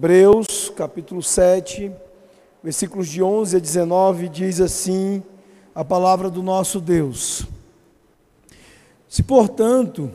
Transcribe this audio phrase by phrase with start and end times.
[0.00, 1.92] Hebreus capítulo 7,
[2.64, 5.22] versículos de 11 a 19, diz assim
[5.74, 7.44] a palavra do nosso Deus.
[9.06, 10.10] Se, portanto,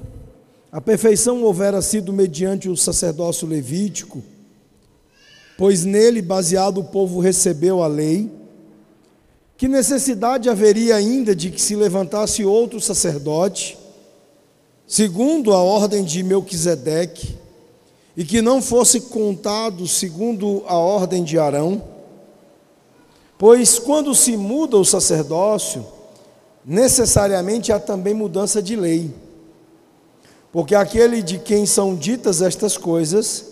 [0.71, 4.23] a perfeição houvera sido mediante o sacerdócio levítico,
[5.55, 8.31] pois nele baseado o povo recebeu a lei,
[9.55, 13.77] que necessidade haveria ainda de que se levantasse outro sacerdote,
[14.87, 17.44] segundo a ordem de Melquisedeque,
[18.15, 21.81] e que não fosse contado segundo a ordem de Arão?
[23.37, 25.85] Pois quando se muda o sacerdócio,
[26.65, 29.13] necessariamente há também mudança de lei.
[30.51, 33.45] Porque aquele de quem são ditas estas coisas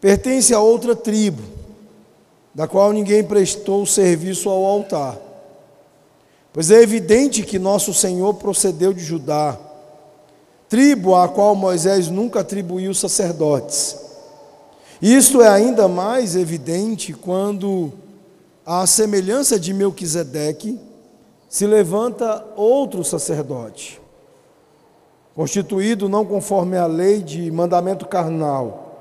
[0.00, 1.42] pertence a outra tribo,
[2.52, 5.16] da qual ninguém prestou serviço ao altar.
[6.52, 9.58] Pois é evidente que nosso Senhor procedeu de Judá
[10.74, 13.96] tribo à qual Moisés nunca atribuiu sacerdotes.
[15.00, 17.92] Isto é ainda mais evidente quando,
[18.66, 20.76] à semelhança de Melquisedeque,
[21.48, 24.00] se levanta outro sacerdote,
[25.32, 28.96] constituído não conforme a lei de mandamento carnal,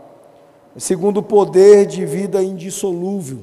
[0.78, 3.40] segundo o poder de vida indissolúvel.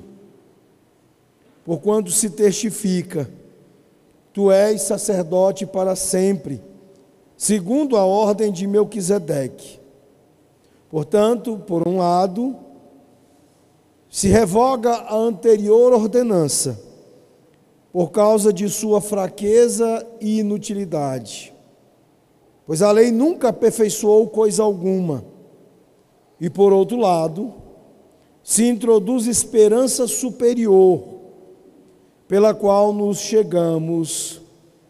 [1.64, 3.28] Porquanto se testifica,
[4.32, 6.69] tu és sacerdote para sempre
[7.40, 9.80] segundo a ordem de Melquisedeque.
[10.90, 12.54] Portanto, por um lado,
[14.10, 16.78] se revoga a anterior ordenança,
[17.90, 21.54] por causa de sua fraqueza e inutilidade.
[22.66, 25.24] Pois a lei nunca aperfeiçoou coisa alguma.
[26.38, 27.54] E por outro lado,
[28.44, 31.02] se introduz esperança superior,
[32.28, 34.42] pela qual nos chegamos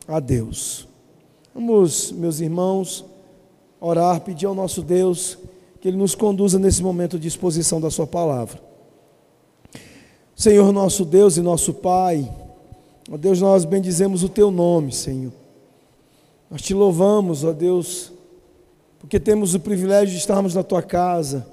[0.08, 0.89] a Deus.
[1.52, 3.04] Vamos, meus irmãos,
[3.80, 5.36] orar, pedir ao nosso Deus
[5.80, 8.60] que Ele nos conduza nesse momento de exposição da Sua palavra.
[10.36, 12.30] Senhor, nosso Deus e nosso Pai,
[13.10, 15.32] ó Deus, nós bendizemos o Teu nome, Senhor.
[16.48, 18.12] Nós te louvamos, ó Deus,
[19.00, 21.44] porque temos o privilégio de estarmos na Tua casa,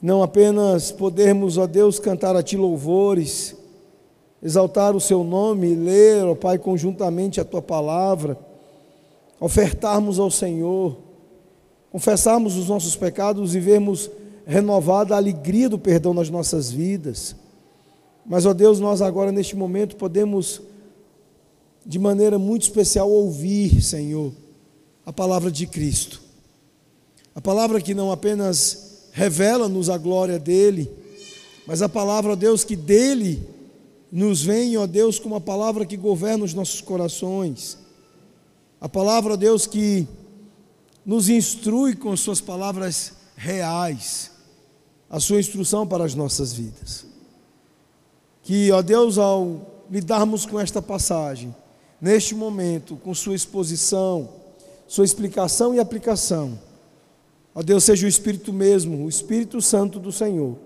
[0.00, 3.56] não apenas podermos, ó Deus, cantar a Ti louvores,
[4.40, 8.51] exaltar o Seu nome, ler, ó Pai, conjuntamente a Tua palavra
[9.42, 10.96] ofertarmos ao Senhor,
[11.90, 14.08] confessarmos os nossos pecados e vermos
[14.46, 17.34] renovada a alegria do perdão nas nossas vidas.
[18.24, 20.62] Mas, ó Deus, nós agora neste momento podemos,
[21.84, 24.32] de maneira muito especial, ouvir, Senhor,
[25.04, 26.22] a palavra de Cristo.
[27.34, 30.88] A palavra que não apenas revela-nos a glória dele,
[31.66, 33.42] mas a palavra, ó Deus, que dele
[34.10, 37.81] nos vem, ó Deus, como a palavra que governa os nossos corações.
[38.82, 40.08] A palavra, Deus, que
[41.06, 44.32] nos instrui com Suas palavras reais,
[45.08, 47.06] a Sua instrução para as nossas vidas.
[48.42, 51.54] Que, ó Deus, ao lidarmos com esta passagem,
[52.00, 54.28] neste momento, com Sua exposição,
[54.88, 56.58] Sua explicação e aplicação,
[57.54, 60.58] ó Deus, seja o Espírito mesmo, o Espírito Santo do Senhor,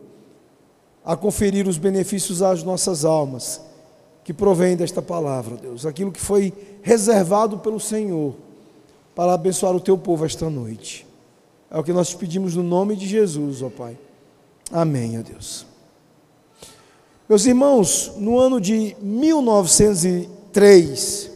[1.05, 3.61] a conferir os benefícios às nossas almas
[4.27, 8.35] que provém desta palavra, Deus, aquilo que foi reservado pelo Senhor
[9.15, 11.07] para abençoar o teu povo esta noite.
[11.71, 13.97] É o que nós te pedimos no nome de Jesus, ó Pai.
[14.73, 15.65] Amém, ó Deus.
[17.29, 21.31] Meus irmãos, no ano de 1903,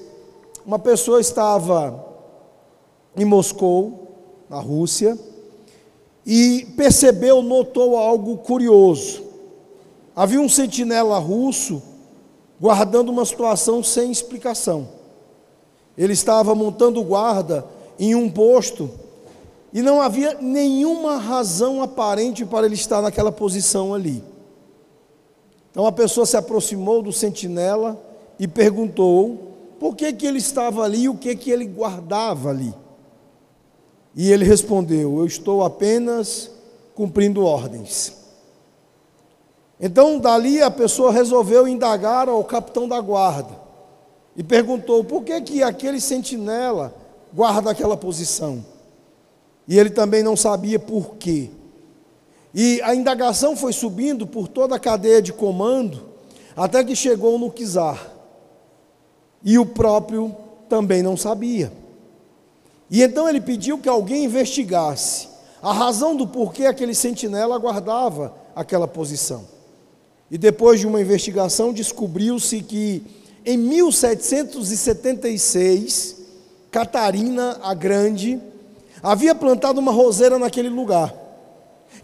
[0.66, 2.04] uma pessoa estava
[3.16, 4.08] em Moscou,
[4.48, 5.16] na Rússia,
[6.26, 9.22] e percebeu, notou algo curioso.
[10.16, 11.80] Havia um sentinela russo
[12.60, 14.88] guardando uma situação sem explicação.
[15.96, 17.64] Ele estava montando guarda
[17.98, 18.90] em um posto
[19.72, 24.22] e não havia nenhuma razão aparente para ele estar naquela posição ali.
[25.70, 28.00] Então a pessoa se aproximou do sentinela
[28.38, 32.74] e perguntou por que, que ele estava ali e o que, que ele guardava ali.
[34.14, 36.50] E ele respondeu: Eu estou apenas
[36.94, 38.19] cumprindo ordens.
[39.80, 43.58] Então, dali a pessoa resolveu indagar ao capitão da guarda
[44.36, 46.94] e perguntou por que, que aquele sentinela
[47.32, 48.64] guarda aquela posição.
[49.66, 51.50] E ele também não sabia por quê.
[52.52, 56.08] E a indagação foi subindo por toda a cadeia de comando,
[56.56, 58.10] até que chegou no czar.
[59.42, 60.34] E o próprio
[60.68, 61.72] também não sabia.
[62.90, 65.28] E então ele pediu que alguém investigasse
[65.62, 69.59] a razão do porquê aquele sentinela guardava aquela posição.
[70.30, 73.02] E depois de uma investigação, descobriu-se que
[73.44, 76.18] em 1776,
[76.70, 78.40] Catarina a Grande
[79.02, 81.12] havia plantado uma roseira naquele lugar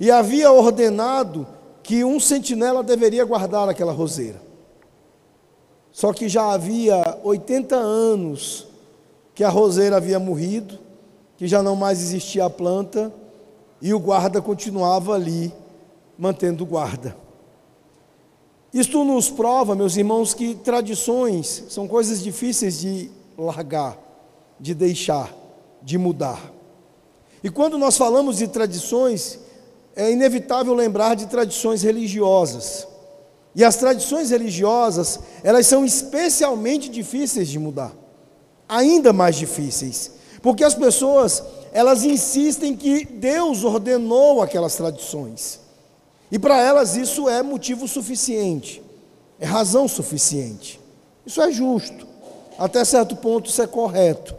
[0.00, 1.46] e havia ordenado
[1.82, 4.40] que um sentinela deveria guardar aquela roseira.
[5.92, 8.66] Só que já havia 80 anos
[9.34, 10.80] que a roseira havia morrido,
[11.36, 13.14] que já não mais existia a planta,
[13.80, 15.54] e o guarda continuava ali,
[16.18, 17.25] mantendo guarda.
[18.72, 23.98] Isto nos prova, meus irmãos, que tradições são coisas difíceis de largar,
[24.58, 25.32] de deixar,
[25.82, 26.52] de mudar.
[27.42, 29.38] E quando nós falamos de tradições,
[29.94, 32.86] é inevitável lembrar de tradições religiosas.
[33.54, 37.94] E as tradições religiosas, elas são especialmente difíceis de mudar.
[38.68, 40.12] Ainda mais difíceis.
[40.42, 41.42] Porque as pessoas,
[41.72, 45.60] elas insistem que Deus ordenou aquelas tradições.
[46.30, 48.82] E para elas isso é motivo suficiente,
[49.38, 50.80] é razão suficiente.
[51.24, 52.06] Isso é justo,
[52.58, 54.34] até certo ponto isso é correto.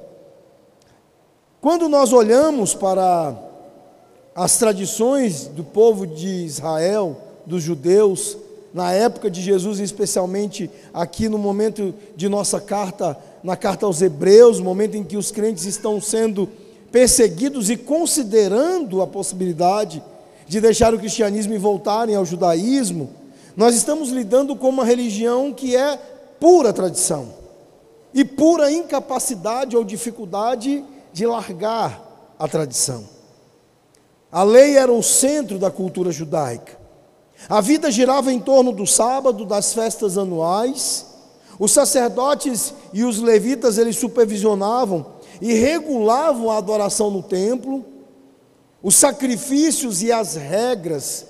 [1.59, 3.35] Quando nós olhamos para
[4.35, 8.37] as tradições do povo de Israel, dos judeus,
[8.73, 14.59] na época de Jesus, especialmente aqui no momento de nossa carta, na carta aos Hebreus,
[14.59, 16.47] momento em que os crentes estão sendo
[16.91, 20.16] perseguidos e considerando a possibilidade de
[20.61, 23.09] deixar o cristianismo e voltarem ao judaísmo,
[23.55, 25.97] nós estamos lidando com uma religião que é
[26.39, 27.33] pura tradição
[28.13, 33.03] e pura incapacidade ou dificuldade de largar a tradição.
[34.31, 36.77] A lei era o centro da cultura judaica.
[37.49, 41.05] A vida girava em torno do sábado, das festas anuais.
[41.59, 45.05] Os sacerdotes e os levitas eles supervisionavam
[45.41, 47.85] e regulavam a adoração no templo.
[48.87, 51.25] Os sacrifícios e as regras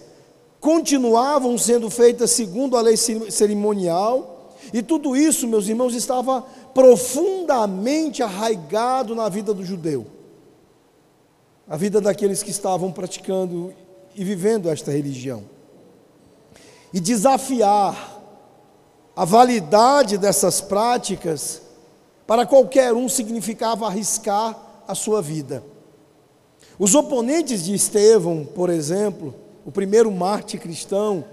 [0.59, 9.15] continuavam sendo feitas segundo a lei cerimonial, e tudo isso, meus irmãos, estava profundamente arraigado
[9.15, 10.05] na vida do judeu,
[11.67, 13.73] a vida daqueles que estavam praticando
[14.13, 15.43] e vivendo esta religião.
[16.93, 18.21] E desafiar
[19.15, 21.59] a validade dessas práticas
[22.27, 24.55] para qualquer um significava arriscar
[24.87, 25.63] a sua vida.
[26.79, 29.33] Os oponentes de Estevão, por exemplo,
[29.65, 31.25] o primeiro mártir cristão,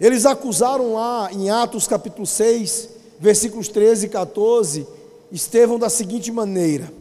[0.00, 4.86] eles acusaram lá em Atos capítulo 6, versículos 13 e 14,
[5.32, 6.92] Estevão da seguinte maneira: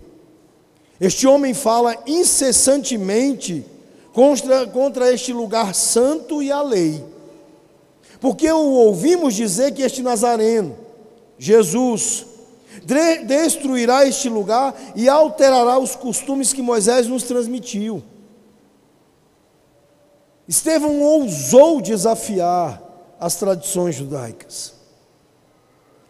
[0.99, 3.63] Este homem fala incessantemente
[4.13, 7.03] contra, contra este lugar santo e a lei,
[8.19, 10.75] porque o ouvimos dizer que este Nazareno,
[11.37, 12.25] Jesus,
[13.25, 18.03] destruirá este lugar e alterará os costumes que Moisés nos transmitiu.
[20.47, 22.81] Estevão ousou desafiar
[23.19, 24.73] as tradições judaicas,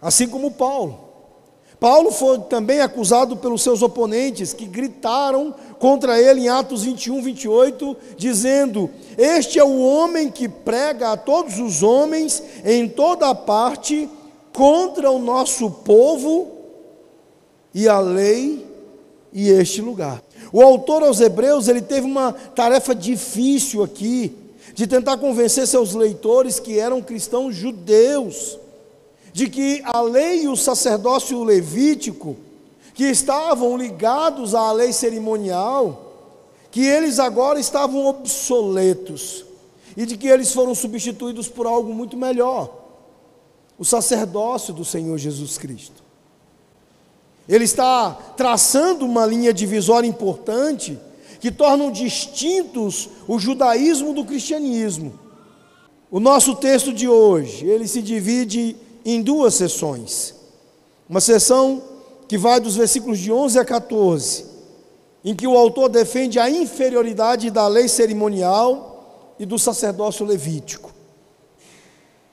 [0.02, 1.06] assim como Paulo.
[1.80, 7.98] Paulo foi também acusado pelos seus oponentes que gritaram contra ele em Atos 21, 28,
[8.18, 14.10] dizendo: Este é o homem que prega a todos os homens em toda a parte
[14.54, 16.55] contra o nosso povo
[17.76, 18.66] e a lei
[19.34, 20.24] e este lugar.
[20.54, 24.34] O autor aos Hebreus, ele teve uma tarefa difícil aqui,
[24.74, 28.58] de tentar convencer seus leitores que eram cristãos judeus,
[29.34, 32.38] de que a lei e o sacerdócio levítico,
[32.94, 36.14] que estavam ligados à lei cerimonial,
[36.72, 39.44] que eles agora estavam obsoletos
[39.98, 42.74] e de que eles foram substituídos por algo muito melhor,
[43.78, 46.05] o sacerdócio do Senhor Jesus Cristo.
[47.48, 50.98] Ele está traçando uma linha divisória importante
[51.40, 55.20] que tornam distintos o judaísmo do cristianismo.
[56.10, 60.34] O nosso texto de hoje, ele se divide em duas sessões.
[61.08, 61.84] Uma sessão
[62.28, 64.46] que vai dos versículos de 11 a 14,
[65.24, 70.92] em que o autor defende a inferioridade da lei cerimonial e do sacerdócio levítico,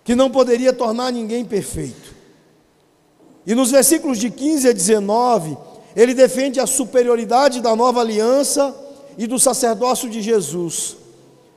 [0.05, 2.22] que não poderia tornar ninguém perfeito.
[3.47, 5.57] E nos versículos de 15 a 19,
[5.97, 8.75] ele defende a superioridade da nova aliança
[9.19, 10.97] e do sacerdócio de Jesus,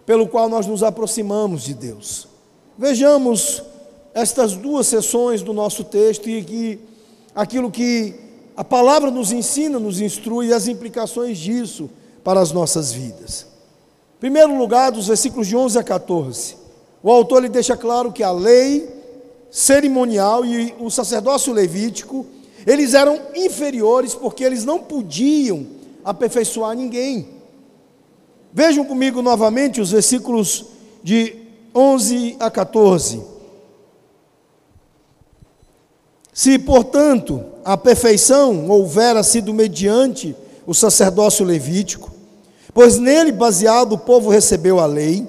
[0.06, 2.28] pelo qual nós nos aproximamos de Deus.
[2.78, 3.64] Vejamos
[4.14, 6.80] estas duas sessões do nosso texto e que
[7.34, 8.16] aquilo que
[8.58, 11.90] a palavra nos ensina, nos instrui e as implicações disso
[12.24, 13.46] para as nossas vidas.
[14.18, 16.56] Em primeiro lugar, dos versículos de 11 a 14,
[17.04, 18.95] o autor lhe deixa claro que a lei
[19.56, 22.26] cerimonial e o sacerdócio levítico,
[22.68, 25.66] eles eram inferiores porque eles não podiam
[26.04, 27.30] aperfeiçoar ninguém.
[28.52, 30.66] Vejam comigo novamente os versículos
[31.02, 31.38] de
[31.74, 33.24] 11 a 14.
[36.34, 40.36] Se, portanto, a perfeição houvera sido mediante
[40.68, 42.12] o sacerdócio levítico,
[42.74, 45.26] pois nele baseado o povo recebeu a lei,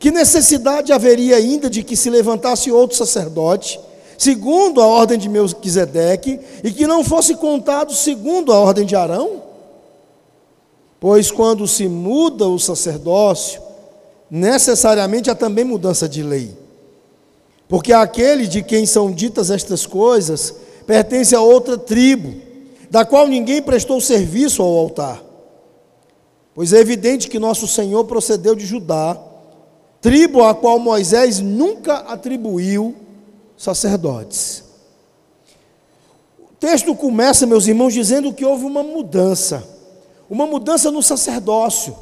[0.00, 3.78] Que necessidade haveria ainda de que se levantasse outro sacerdote,
[4.16, 9.42] segundo a ordem de Melquisedeque, e que não fosse contado segundo a ordem de Arão?
[10.98, 13.60] Pois quando se muda o sacerdócio,
[14.30, 16.56] necessariamente há também mudança de lei.
[17.68, 20.54] Porque aquele de quem são ditas estas coisas
[20.86, 22.40] pertence a outra tribo,
[22.90, 25.22] da qual ninguém prestou serviço ao altar.
[26.54, 29.26] Pois é evidente que nosso Senhor procedeu de Judá,
[30.00, 32.94] tribo a qual Moisés nunca atribuiu
[33.56, 34.64] sacerdotes.
[36.38, 39.66] O texto começa, meus irmãos, dizendo que houve uma mudança,
[40.28, 41.96] uma mudança no sacerdócio,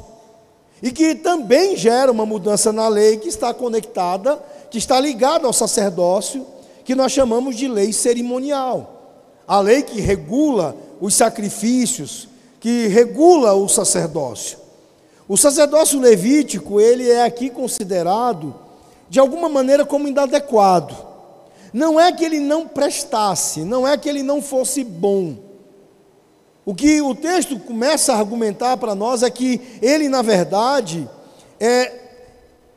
[0.81, 4.41] e que também gera uma mudança na lei que está conectada,
[4.71, 6.45] que está ligada ao sacerdócio,
[6.85, 8.95] que nós chamamos de lei cerimonial.
[9.45, 12.29] A lei que regula os sacrifícios,
[12.59, 14.57] que regula o sacerdócio.
[15.29, 18.55] O sacerdócio levítico, ele é aqui considerado
[19.07, 20.95] de alguma maneira como inadequado.
[21.71, 25.37] Não é que ele não prestasse, não é que ele não fosse bom.
[26.65, 31.07] O que o texto começa a argumentar para nós é que ele, na verdade,
[31.59, 31.93] é,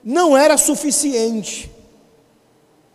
[0.04, 1.70] não era suficiente.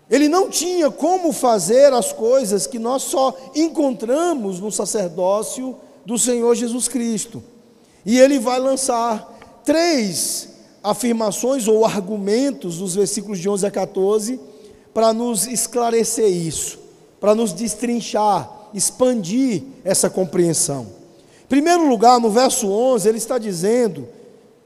[0.08, 6.54] Ele não tinha como fazer as coisas que nós só encontramos no sacerdócio do Senhor
[6.54, 7.44] Jesus Cristo.
[8.06, 9.37] E ele vai lançar
[9.68, 10.48] três
[10.82, 14.40] afirmações ou argumentos dos versículos de 11 a 14
[14.94, 16.80] para nos esclarecer isso,
[17.20, 20.88] para nos destrinchar, expandir essa compreensão.
[21.44, 24.08] Em primeiro lugar, no verso 11, ele está dizendo,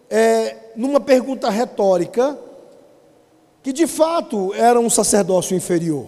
[0.07, 2.37] é, numa pergunta retórica,
[3.63, 6.05] que de fato era um sacerdócio inferior.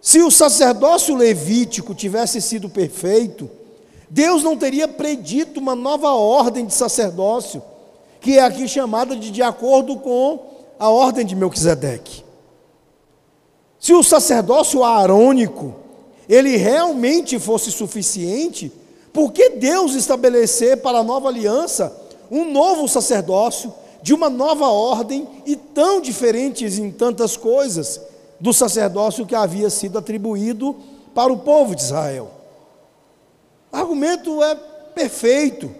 [0.00, 3.50] Se o sacerdócio levítico tivesse sido perfeito,
[4.10, 7.62] Deus não teria predito uma nova ordem de sacerdócio,
[8.20, 10.40] que é aqui chamada de de acordo com
[10.78, 12.24] a ordem de Melquisedeque.
[13.78, 15.74] Se o sacerdócio arônico,
[16.28, 18.72] ele realmente fosse suficiente,
[19.12, 21.94] por que Deus estabelecer para a nova aliança
[22.30, 28.00] um novo sacerdócio, de uma nova ordem e tão diferentes em tantas coisas
[28.40, 30.76] do sacerdócio que havia sido atribuído
[31.14, 32.30] para o povo de Israel?
[33.74, 34.54] Argumento é
[34.94, 35.70] perfeito.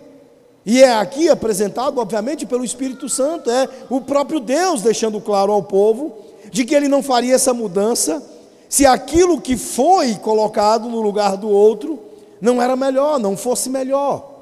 [0.66, 5.62] E é aqui apresentado, obviamente, pelo Espírito Santo, é o próprio Deus deixando claro ao
[5.62, 6.16] povo
[6.50, 8.22] de que ele não faria essa mudança
[8.68, 12.00] se aquilo que foi colocado no lugar do outro
[12.40, 14.32] não era melhor, não fosse melhor.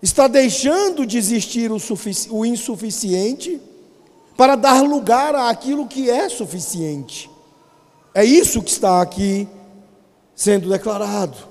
[0.00, 1.76] Está deixando de existir o,
[2.30, 3.60] o insuficiente
[4.36, 7.30] para dar lugar àquilo que é suficiente.
[8.14, 9.46] É isso que está aqui
[10.34, 11.49] sendo declarado.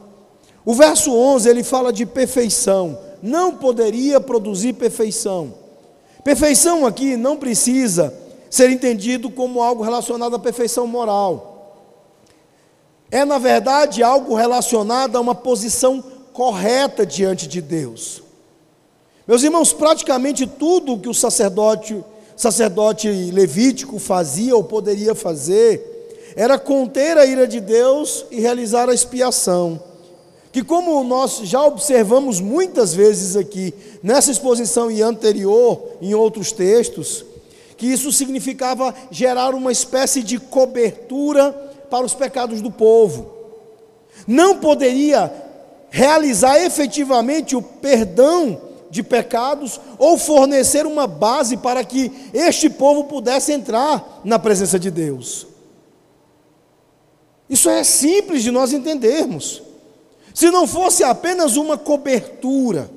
[0.69, 2.95] O verso 11 ele fala de perfeição.
[3.23, 5.51] Não poderia produzir perfeição.
[6.23, 8.13] Perfeição aqui não precisa
[8.51, 11.75] ser entendido como algo relacionado à perfeição moral.
[13.09, 18.21] É, na verdade, algo relacionado a uma posição correta diante de Deus.
[19.27, 22.05] Meus irmãos, praticamente tudo que o sacerdote,
[22.37, 28.93] sacerdote levítico fazia ou poderia fazer era conter a ira de Deus e realizar a
[28.93, 29.88] expiação
[30.51, 37.23] que, como nós já observamos muitas vezes aqui, nessa exposição e anterior, em outros textos,
[37.77, 41.51] que isso significava gerar uma espécie de cobertura
[41.89, 43.31] para os pecados do povo.
[44.27, 45.31] Não poderia
[45.89, 53.51] realizar efetivamente o perdão de pecados ou fornecer uma base para que este povo pudesse
[53.51, 55.47] entrar na presença de Deus.
[57.49, 59.68] Isso é simples de nós entendermos.
[60.33, 62.89] Se não fosse apenas uma cobertura,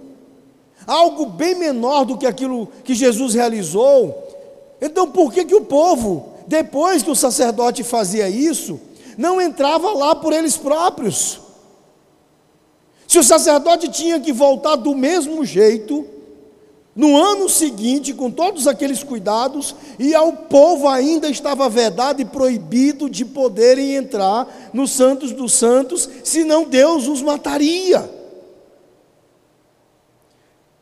[0.86, 4.16] algo bem menor do que aquilo que Jesus realizou,
[4.80, 8.80] então por que, que o povo, depois que o sacerdote fazia isso,
[9.16, 11.40] não entrava lá por eles próprios?
[13.06, 16.06] Se o sacerdote tinha que voltar do mesmo jeito,
[16.94, 23.08] no ano seguinte, com todos aqueles cuidados, e ao povo ainda estava vedado e proibido
[23.08, 28.10] de poderem entrar nos Santos dos Santos, senão Deus os mataria.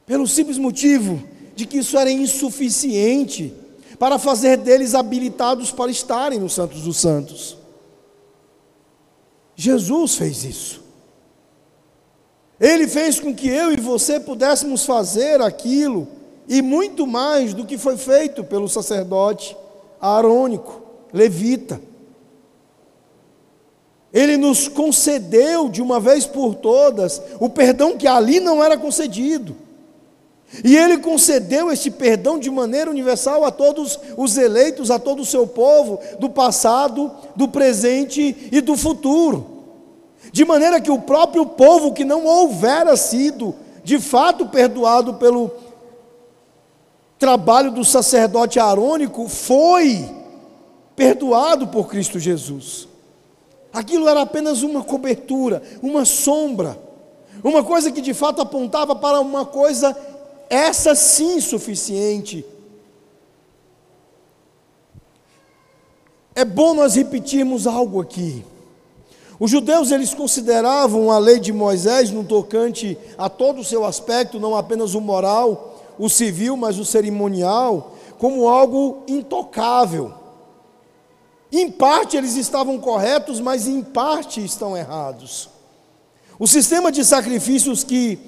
[0.04, 1.22] Pelo simples motivo
[1.54, 3.54] de que isso era insuficiente
[3.96, 7.56] para fazer deles habilitados para estarem nos Santos dos Santos.
[9.54, 10.89] Jesus fez isso.
[12.60, 16.06] Ele fez com que eu e você pudéssemos fazer aquilo
[16.46, 19.56] e muito mais do que foi feito pelo sacerdote
[19.98, 21.80] arônico, levita.
[24.12, 29.56] Ele nos concedeu de uma vez por todas o perdão que ali não era concedido.
[30.64, 35.24] E ele concedeu este perdão de maneira universal a todos os eleitos, a todo o
[35.24, 39.59] seu povo, do passado, do presente e do futuro.
[40.32, 45.50] De maneira que o próprio povo que não houvera sido de fato perdoado pelo
[47.18, 50.08] trabalho do sacerdote arônico foi
[50.96, 52.88] perdoado por Cristo Jesus.
[53.72, 56.78] Aquilo era apenas uma cobertura, uma sombra,
[57.42, 59.96] uma coisa que de fato apontava para uma coisa
[60.48, 62.44] essa sim suficiente.
[66.34, 68.44] É bom nós repetirmos algo aqui.
[69.40, 74.38] Os judeus eles consideravam a lei de Moisés no tocante a todo o seu aspecto,
[74.38, 80.12] não apenas o moral, o civil, mas o cerimonial, como algo intocável.
[81.50, 85.48] Em parte eles estavam corretos, mas em parte estão errados.
[86.38, 88.18] O sistema de sacrifícios que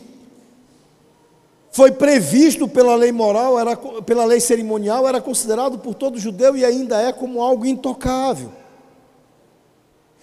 [1.71, 6.65] foi previsto pela lei moral, era, pela lei cerimonial, era considerado por todo judeu e
[6.65, 8.62] ainda é como algo intocável.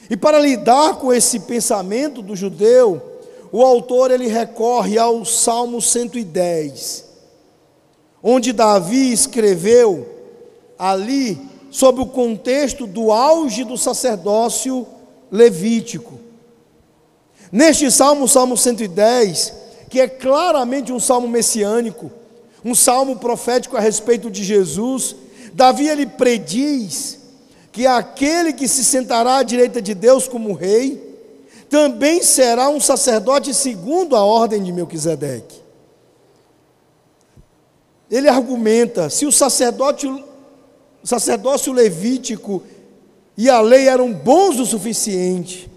[0.10, 3.02] E para lidar com esse pensamento do judeu,
[3.52, 7.06] o autor ele recorre ao Salmo 110,
[8.24, 10.08] onde Davi escreveu
[10.78, 11.40] ali
[11.70, 14.88] sob o contexto do auge do sacerdócio
[15.32, 16.20] levítico.
[17.52, 19.54] Neste salmo, Salmo 110,
[19.90, 22.12] que é claramente um salmo messiânico,
[22.64, 25.16] um salmo profético a respeito de Jesus,
[25.54, 27.19] Davi ele prediz
[27.72, 31.08] que aquele que se sentará à direita de Deus como rei,
[31.70, 35.60] também será um sacerdote segundo a ordem de Melquisedeque.
[38.10, 40.24] Ele argumenta: se o sacerdote, o
[41.04, 42.64] sacerdócio levítico
[43.38, 45.70] e a lei eram bons o suficiente,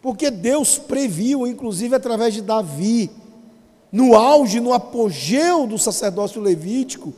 [0.00, 3.10] porque Deus previu, inclusive através de Davi,
[3.92, 7.12] no auge, no apogeu do sacerdócio levítico,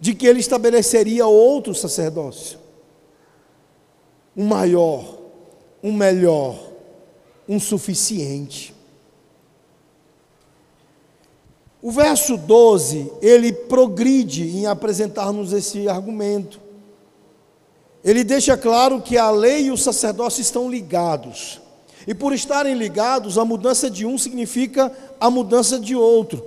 [0.00, 2.58] de que ele estabeleceria outro sacerdócio,
[4.36, 5.18] um maior,
[5.82, 6.58] um melhor,
[7.48, 8.74] um suficiente.
[11.82, 16.60] O verso 12, ele progride em apresentar-nos esse argumento.
[18.04, 21.60] Ele deixa claro que a lei e o sacerdócio estão ligados.
[22.06, 26.44] E por estarem ligados, a mudança de um significa a mudança de outro.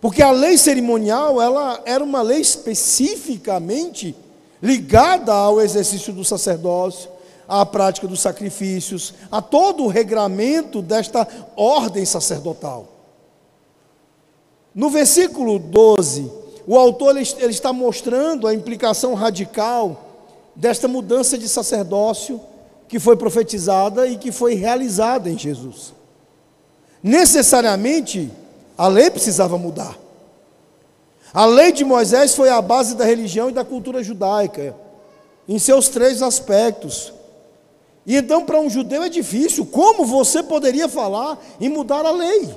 [0.00, 4.16] Porque a lei cerimonial, ela era uma lei especificamente
[4.62, 7.10] ligada ao exercício do sacerdócio,
[7.48, 12.86] à prática dos sacrifícios, a todo o regramento desta ordem sacerdotal.
[14.74, 16.30] No versículo 12,
[16.66, 20.10] o autor ele, está mostrando a implicação radical
[20.54, 22.40] desta mudança de sacerdócio
[22.88, 25.92] que foi profetizada e que foi realizada em Jesus.
[27.02, 28.30] Necessariamente,
[28.76, 29.96] a lei precisava mudar.
[31.32, 34.74] A lei de Moisés foi a base da religião e da cultura judaica,
[35.48, 37.12] em seus três aspectos.
[38.04, 39.66] E então, para um judeu é difícil.
[39.66, 42.48] Como você poderia falar em mudar a lei?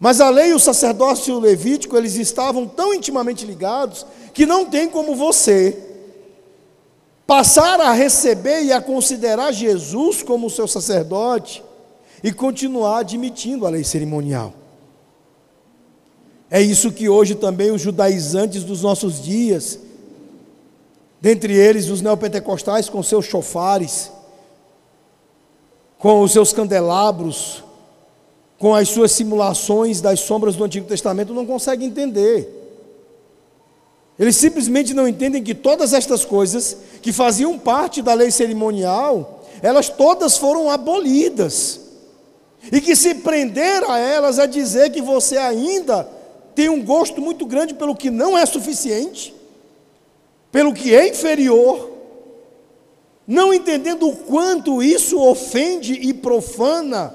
[0.00, 4.88] Mas a lei e o sacerdócio levítico, eles estavam tão intimamente ligados que não tem
[4.88, 5.76] como você
[7.26, 11.62] passar a receber e a considerar Jesus como seu sacerdote
[12.24, 14.54] e continuar admitindo a lei cerimonial.
[16.50, 19.78] É isso que hoje também os judaizantes dos nossos dias,
[21.20, 24.10] dentre eles os neopentecostais com seus chofares,
[25.96, 27.62] com os seus candelabros,
[28.58, 32.56] com as suas simulações das sombras do Antigo Testamento, não conseguem entender.
[34.18, 39.88] Eles simplesmente não entendem que todas estas coisas que faziam parte da lei cerimonial, elas
[39.88, 41.80] todas foram abolidas.
[42.72, 46.19] E que se prender a elas é dizer que você ainda
[46.54, 49.34] tem um gosto muito grande pelo que não é suficiente,
[50.50, 51.90] pelo que é inferior,
[53.26, 57.14] não entendendo o quanto isso ofende e profana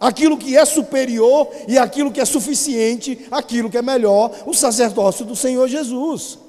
[0.00, 5.24] aquilo que é superior e aquilo que é suficiente, aquilo que é melhor, o sacerdócio
[5.24, 6.40] do Senhor Jesus.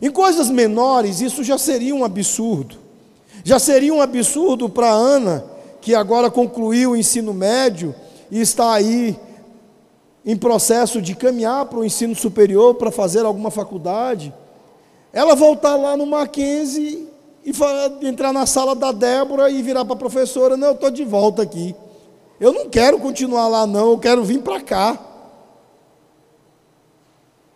[0.00, 2.76] Em coisas menores, isso já seria um absurdo.
[3.44, 5.44] Já seria um absurdo para Ana,
[5.80, 7.92] que agora concluiu o ensino médio
[8.30, 9.18] e está aí
[10.24, 14.32] em processo de caminhar para o ensino superior para fazer alguma faculdade.
[15.12, 17.08] Ela voltar lá no Mackenzie
[17.44, 21.04] e entrar na sala da Débora e virar para a professora: Não, eu estou de
[21.04, 21.74] volta aqui.
[22.40, 24.98] Eu não quero continuar lá, não, eu quero vir para cá.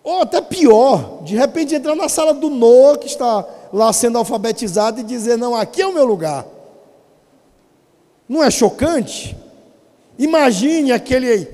[0.02, 5.00] Ou até pior, de repente entrar na sala do Noah, que está lá sendo alfabetizado,
[5.00, 6.46] e dizer: Não, aqui é o meu lugar.
[8.28, 9.36] Não é chocante?
[10.18, 11.44] Imagine aquele,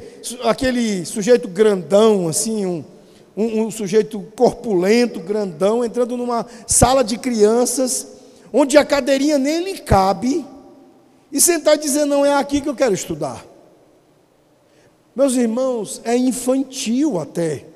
[0.45, 2.85] aquele sujeito grandão, assim, um,
[3.37, 8.07] um, um sujeito corpulento, grandão, entrando numa sala de crianças,
[8.53, 10.45] onde a cadeirinha nem lhe cabe,
[11.31, 13.45] e sentar e dizer: Não é aqui que eu quero estudar.
[15.15, 17.67] Meus irmãos, é infantil até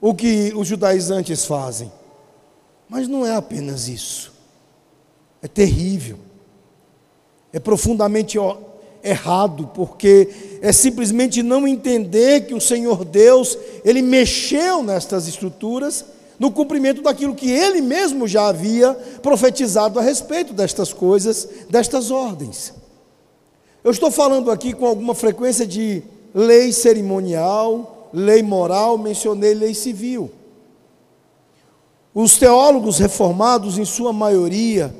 [0.00, 1.92] o que os judaizantes fazem.
[2.88, 4.32] Mas não é apenas isso.
[5.42, 6.18] É terrível.
[7.52, 8.38] É profundamente
[9.02, 10.28] errado, porque
[10.60, 16.04] é simplesmente não entender que o Senhor Deus, ele mexeu nestas estruturas
[16.38, 22.72] no cumprimento daquilo que ele mesmo já havia profetizado a respeito destas coisas, destas ordens.
[23.84, 26.02] Eu estou falando aqui com alguma frequência de
[26.34, 30.30] lei cerimonial, lei moral, mencionei lei civil.
[32.14, 34.94] Os teólogos reformados, em sua maioria,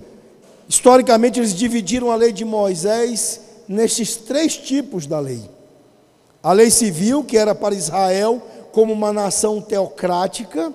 [0.69, 3.41] historicamente eles dividiram a lei de Moisés
[3.73, 5.41] nestes três tipos da lei.
[6.43, 10.73] A lei civil, que era para Israel como uma nação teocrática,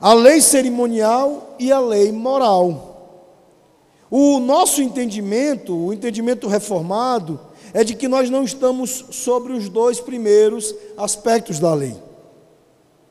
[0.00, 2.90] a lei cerimonial e a lei moral.
[4.10, 7.40] O nosso entendimento, o entendimento reformado,
[7.72, 11.96] é de que nós não estamos sobre os dois primeiros aspectos da lei: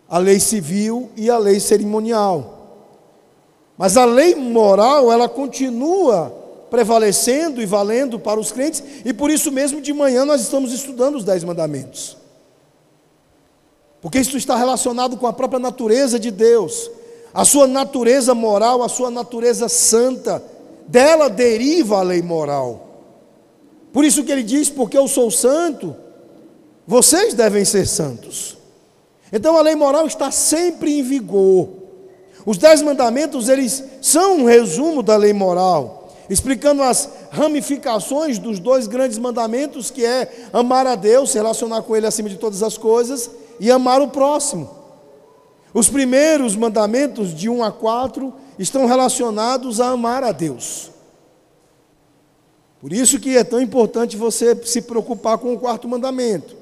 [0.08, 2.60] a lei civil e a lei cerimonial.
[3.78, 6.41] Mas a lei moral, ela continua
[6.72, 11.16] prevalecendo e valendo para os crentes, e por isso mesmo de manhã nós estamos estudando
[11.16, 12.16] os Dez Mandamentos.
[14.02, 16.90] Porque isso está relacionado com a própria natureza de Deus,
[17.34, 20.42] a sua natureza moral, a sua natureza santa,
[20.88, 22.88] dela deriva a lei moral.
[23.92, 25.94] Por isso que ele diz: porque eu sou santo,
[26.88, 28.58] vocês devem ser santos.
[29.32, 31.68] Então a lei moral está sempre em vigor.
[32.46, 36.01] Os dez mandamentos, eles são um resumo da lei moral
[36.32, 41.94] explicando as ramificações dos dois grandes mandamentos, que é amar a Deus, se relacionar com
[41.94, 44.70] Ele acima de todas as coisas, e amar o próximo.
[45.74, 50.89] Os primeiros mandamentos, de 1 a 4, estão relacionados a amar a Deus.
[52.80, 56.56] Por isso que é tão importante você se preocupar com o quarto mandamento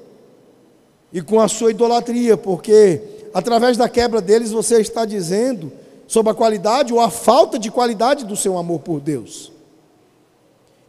[1.12, 3.00] e com a sua idolatria, porque
[3.32, 5.70] através da quebra deles você está dizendo
[6.08, 9.49] sobre a qualidade ou a falta de qualidade do seu amor por Deus.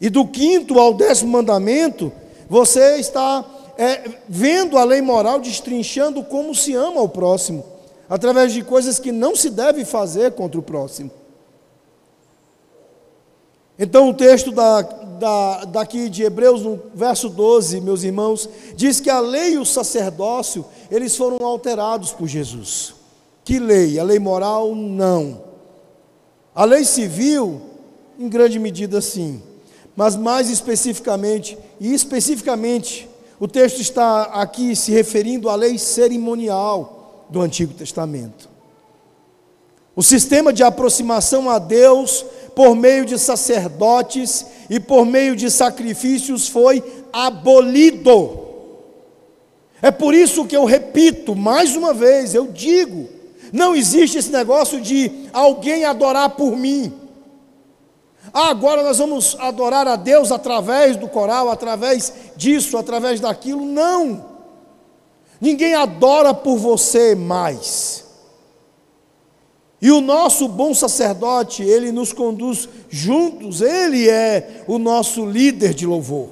[0.01, 2.11] E do quinto ao décimo mandamento,
[2.49, 3.45] você está
[3.77, 7.63] é, vendo a lei moral destrinchando como se ama ao próximo,
[8.09, 11.11] através de coisas que não se deve fazer contra o próximo.
[13.77, 19.09] Então, o texto da, da, daqui de Hebreus, no verso 12, meus irmãos, diz que
[19.09, 22.95] a lei e o sacerdócio, eles foram alterados por Jesus.
[23.43, 23.99] Que lei?
[23.99, 24.73] A lei moral?
[24.75, 25.43] Não.
[26.55, 27.61] A lei civil,
[28.19, 29.41] em grande medida, sim
[29.95, 37.41] mas mais especificamente, e especificamente, o texto está aqui se referindo à lei cerimonial do
[37.41, 38.49] Antigo Testamento.
[39.95, 42.25] O sistema de aproximação a Deus
[42.55, 48.39] por meio de sacerdotes e por meio de sacrifícios foi abolido.
[49.81, 53.09] É por isso que eu repito mais uma vez, eu digo,
[53.51, 56.93] não existe esse negócio de alguém adorar por mim.
[58.33, 63.65] Agora nós vamos adorar a Deus através do coral, através disso, através daquilo.
[63.65, 64.25] Não.
[65.39, 68.05] Ninguém adora por você mais.
[69.81, 75.85] E o nosso bom sacerdote, ele nos conduz juntos, ele é o nosso líder de
[75.85, 76.29] louvor.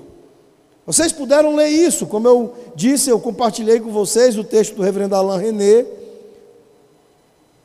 [0.86, 5.16] Vocês puderam ler isso, como eu disse, eu compartilhei com vocês o texto do reverendo
[5.16, 5.86] Alain René.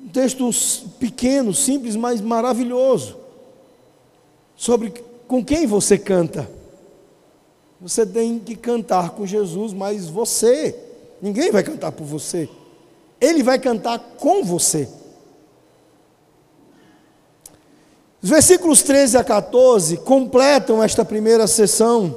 [0.02, 0.50] Um texto
[0.98, 3.23] pequeno, simples, mas maravilhoso
[4.56, 4.92] sobre
[5.26, 6.48] com quem você canta.
[7.80, 10.74] Você tem que cantar com Jesus, mas você,
[11.20, 12.48] ninguém vai cantar por você.
[13.20, 14.88] Ele vai cantar com você.
[18.22, 22.16] Os versículos 13 a 14 completam esta primeira sessão,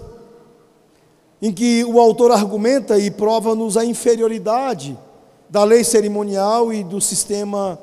[1.41, 4.97] em que o autor argumenta e prova-nos a inferioridade
[5.49, 7.77] da lei cerimonial e do sistema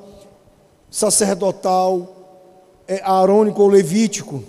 [0.90, 2.13] sacerdotal
[3.02, 4.42] arônico ou levítico.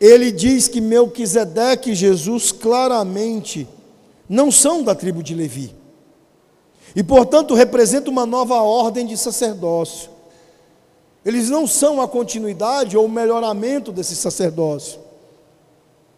[0.00, 3.66] Ele diz que Melquisedeque e Jesus claramente
[4.28, 5.74] não são da tribo de Levi.
[6.94, 10.10] E, portanto, representam uma nova ordem de sacerdócio.
[11.24, 15.00] Eles não são a continuidade ou o melhoramento desse sacerdócio.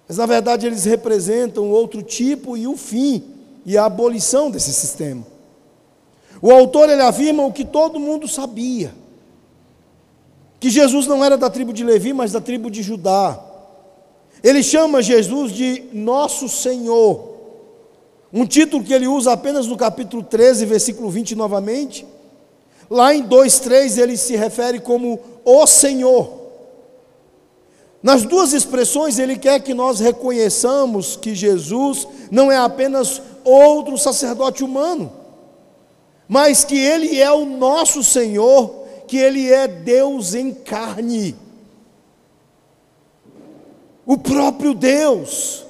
[0.06, 3.24] Mas, na verdade, eles representam outro tipo e o fim
[3.64, 5.26] e a abolição desse sistema.
[6.40, 8.94] O autor ele afirma o que todo mundo sabia:
[10.60, 13.38] que Jesus não era da tribo de Levi, mas da tribo de Judá.
[14.42, 17.36] Ele chama Jesus de Nosso Senhor.
[18.32, 22.06] Um título que ele usa apenas no capítulo 13, versículo 20 novamente.
[22.90, 26.38] Lá em 2,3 ele se refere como o Senhor.
[28.02, 34.62] Nas duas expressões, ele quer que nós reconheçamos que Jesus não é apenas outro sacerdote
[34.62, 35.12] humano,
[36.28, 41.34] mas que ele é o nosso Senhor, que ele é Deus em carne.
[44.04, 45.64] O próprio Deus,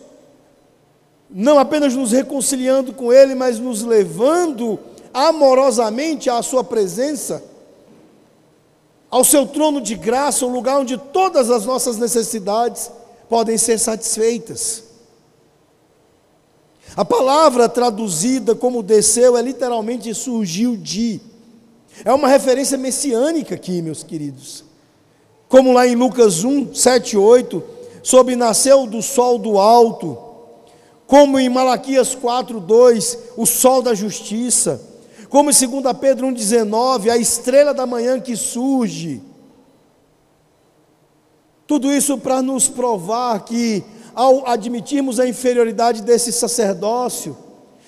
[1.31, 4.79] não apenas nos reconciliando com ele, mas nos levando
[5.15, 7.43] amorosamente à sua presença
[9.11, 12.91] ao seu trono de graça, o lugar onde todas as nossas necessidades
[13.29, 14.85] podem ser satisfeitas.
[16.99, 21.21] A palavra traduzida como desceu é literalmente surgiu de.
[22.05, 24.65] É uma referência messiânica aqui, meus queridos.
[25.49, 27.63] Como lá em Lucas 1, 7 e 8,
[28.03, 30.19] sobre nasceu do sol do alto,
[31.07, 34.89] como em Malaquias 4, 2, o sol da justiça
[35.29, 39.21] como em 2 Pedro 1,19, a estrela da manhã que surge.
[41.67, 43.85] Tudo isso para nos provar que,
[44.19, 47.39] ao admitirmos a inferioridade desse sacerdócio,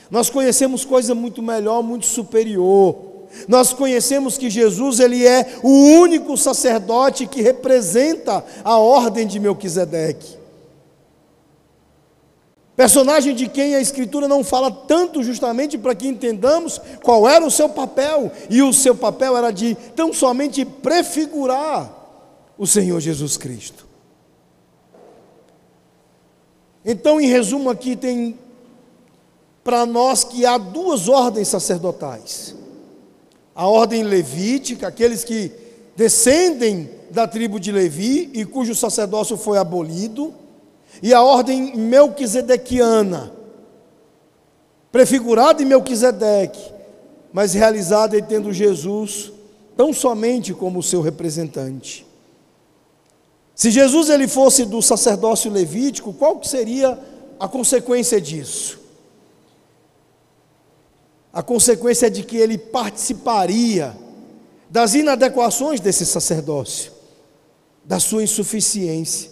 [0.09, 2.95] nós conhecemos coisa muito melhor, muito superior.
[3.49, 10.39] Nós conhecemos que Jesus ele é o único sacerdote que representa a ordem de Melquisedeque.
[12.77, 17.51] Personagem de quem a Escritura não fala tanto, justamente para que entendamos qual era o
[17.51, 21.93] seu papel, e o seu papel era de tão somente prefigurar
[22.57, 23.90] o Senhor Jesus Cristo.
[26.85, 28.39] Então, em resumo, aqui tem
[29.63, 32.55] para nós que há duas ordens sacerdotais:
[33.55, 35.53] a ordem levítica, aqueles que
[35.97, 40.33] descendem da tribo de Levi e cujo sacerdócio foi abolido
[41.03, 43.33] e a ordem melquisedequiana,
[44.91, 46.73] prefigurada em Melquisedeque,
[47.33, 49.33] mas realizada em tendo Jesus
[49.77, 52.10] tão somente como seu representante.
[53.61, 56.99] Se Jesus ele fosse do sacerdócio levítico, qual seria
[57.39, 58.81] a consequência disso?
[61.31, 63.95] A consequência é de que ele participaria
[64.71, 66.91] das inadequações desse sacerdócio,
[67.85, 69.31] da sua insuficiência.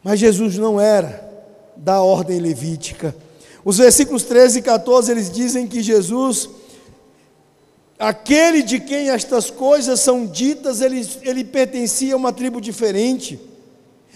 [0.00, 1.28] Mas Jesus não era
[1.76, 3.16] da ordem levítica.
[3.64, 6.48] Os versículos 13 e 14 eles dizem que Jesus,
[8.00, 13.38] aquele de quem estas coisas são ditas, ele, ele pertencia a uma tribo diferente.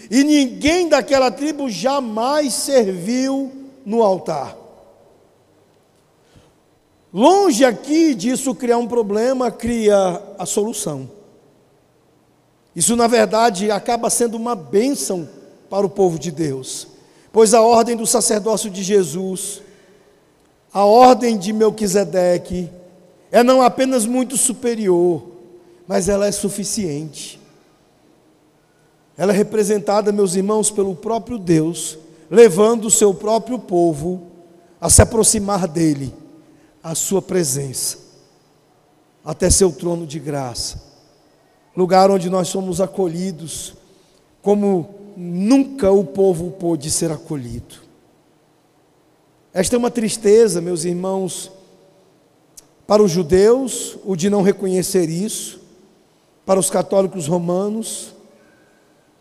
[0.09, 3.51] E ninguém daquela tribo jamais serviu
[3.85, 4.57] no altar.
[7.13, 11.09] Longe aqui disso criar um problema, cria a solução.
[12.75, 15.29] Isso, na verdade, acaba sendo uma bênção
[15.69, 16.87] para o povo de Deus.
[17.31, 19.61] Pois a ordem do sacerdócio de Jesus,
[20.73, 22.69] a ordem de Melquisedeque,
[23.35, 25.21] é não apenas muito superior,
[25.85, 27.37] mas ela é suficiente.
[29.17, 31.97] Ela é representada, meus irmãos, pelo próprio Deus,
[32.31, 34.27] levando o seu próprio povo
[34.79, 36.13] a se aproximar dele,
[36.81, 37.97] à sua presença,
[39.21, 40.81] até seu trono de graça,
[41.75, 43.73] lugar onde nós somos acolhidos
[44.41, 47.83] como nunca o povo pôde ser acolhido.
[49.53, 51.51] Esta é uma tristeza, meus irmãos,
[52.87, 55.59] para os judeus, o de não reconhecer isso,
[56.45, 58.13] para os católicos romanos,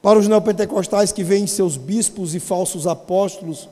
[0.02, 3.68] para os neopentecostais que veem seus bispos e falsos apóstolos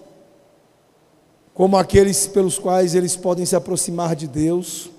[1.55, 4.91] como aqueles pelos quais eles podem se aproximar de Deus.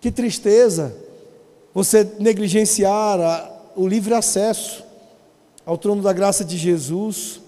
[0.00, 0.94] Que tristeza
[1.72, 4.82] você negligenciar a, o livre acesso
[5.64, 7.40] ao trono da graça de Jesus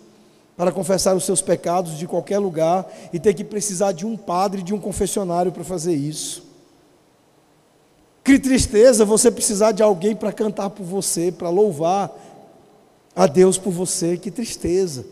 [0.57, 4.63] para confessar os seus pecados de qualquer lugar e ter que precisar de um padre,
[4.63, 6.45] de um confessionário para fazer isso.
[8.25, 12.11] Que tristeza você precisar de alguém para cantar por você, para louvar
[13.15, 15.05] a Deus por você, que tristeza.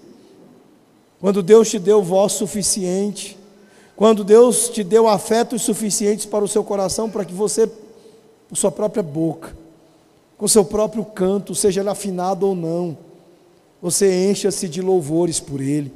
[1.21, 3.39] Quando Deus te deu voz suficiente,
[3.95, 7.67] quando Deus te deu afetos suficientes para o seu coração, para que você,
[8.49, 9.57] por sua própria boca,
[10.37, 12.99] com seu próprio canto, seja ele afinado ou não,
[13.85, 15.93] você encha-se de louvores por ele.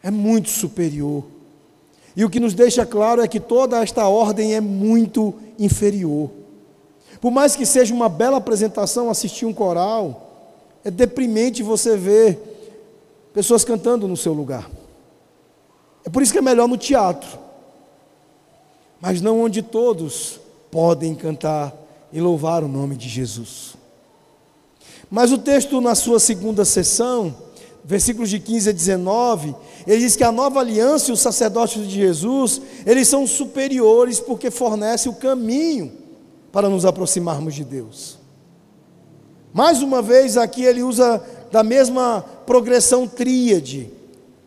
[0.00, 1.24] É muito superior.
[2.14, 6.30] E o que nos deixa claro é que toda esta ordem é muito inferior.
[7.20, 12.38] Por mais que seja uma bela apresentação assistir um coral, é deprimente você ver
[13.34, 14.70] pessoas cantando no seu lugar.
[16.04, 17.40] É por isso que é melhor no teatro,
[19.00, 20.38] mas não onde todos
[20.70, 21.74] podem cantar
[22.12, 23.79] e louvar o nome de Jesus.
[25.10, 27.34] Mas o texto, na sua segunda sessão,
[27.84, 29.54] versículos de 15 a 19,
[29.86, 34.50] ele diz que a nova aliança e os sacerdotes de Jesus, eles são superiores porque
[34.50, 35.92] fornecem o caminho
[36.52, 38.18] para nos aproximarmos de Deus.
[39.52, 41.20] Mais uma vez, aqui ele usa
[41.50, 43.90] da mesma progressão tríade.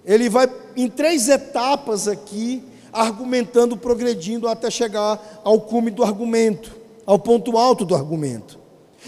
[0.05, 6.73] Ele vai em três etapas aqui, argumentando, progredindo até chegar ao cume do argumento,
[7.05, 8.62] ao ponto alto do argumento.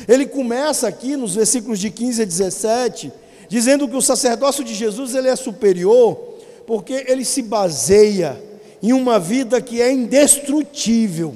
[0.07, 3.11] Ele começa aqui nos versículos de 15 a 17,
[3.47, 6.15] dizendo que o sacerdócio de Jesus ele é superior,
[6.67, 8.41] porque ele se baseia
[8.81, 11.35] em uma vida que é indestrutível.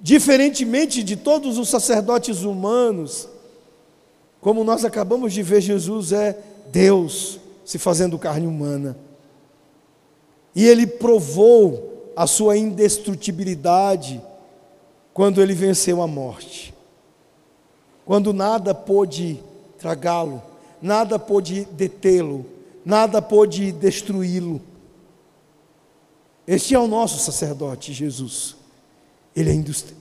[0.00, 3.28] Diferentemente de todos os sacerdotes humanos,
[4.40, 6.38] como nós acabamos de ver, Jesus é
[6.70, 8.96] Deus se fazendo carne humana.
[10.54, 14.22] E ele provou a sua indestrutibilidade
[15.16, 16.74] quando ele venceu a morte.
[18.04, 19.42] Quando nada pôde
[19.78, 20.42] tragá-lo,
[20.80, 22.44] nada pôde detê-lo,
[22.84, 24.60] nada pôde destruí-lo.
[26.46, 28.56] Este é o nosso sacerdote, Jesus.
[29.34, 29.54] Ele é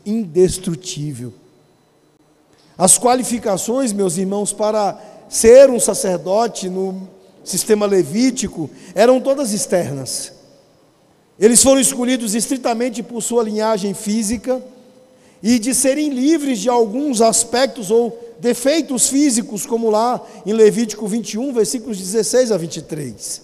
[0.05, 1.33] indestrutível.
[2.77, 7.07] As qualificações, meus irmãos, para ser um sacerdote no
[7.41, 10.33] sistema levítico eram todas externas.
[11.39, 14.61] Eles foram escolhidos estritamente por sua linhagem física
[15.47, 21.53] e de serem livres de alguns aspectos ou defeitos físicos, como lá em Levítico 21,
[21.53, 23.43] versículos 16 a 23.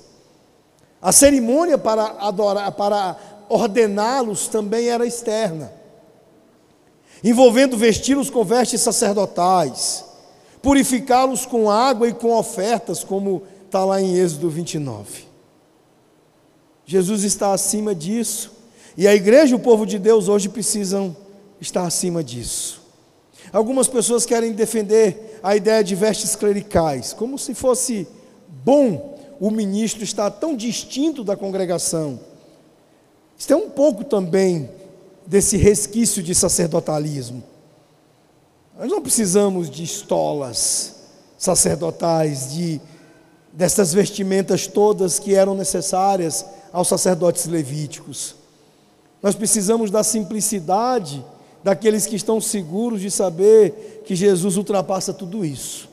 [1.00, 3.16] A cerimônia para adorar, para
[3.48, 5.72] ordená-los também era externa,
[7.24, 10.04] envolvendo vesti-los com vestes sacerdotais,
[10.60, 15.26] purificá-los com água e com ofertas, como está lá em Êxodo 29.
[16.84, 18.54] Jesus está acima disso,
[18.98, 21.16] e a igreja e o povo de Deus hoje precisam
[21.62, 22.82] estar acima disso.
[23.54, 28.08] Algumas pessoas querem defender a ideia de vestes clericais, como se fosse
[28.64, 32.20] bom o ministro estar tão distinto da congregação.
[33.38, 34.70] Isso é um pouco também
[35.26, 37.44] desse resquício de sacerdotalismo.
[38.78, 40.96] Nós não precisamos de estolas
[41.38, 42.82] sacerdotais, de
[43.54, 48.36] dessas vestimentas todas que eram necessárias aos sacerdotes levíticos.
[49.22, 51.24] Nós precisamos da simplicidade
[51.64, 55.90] daqueles que estão seguros de saber que Jesus ultrapassa tudo isso.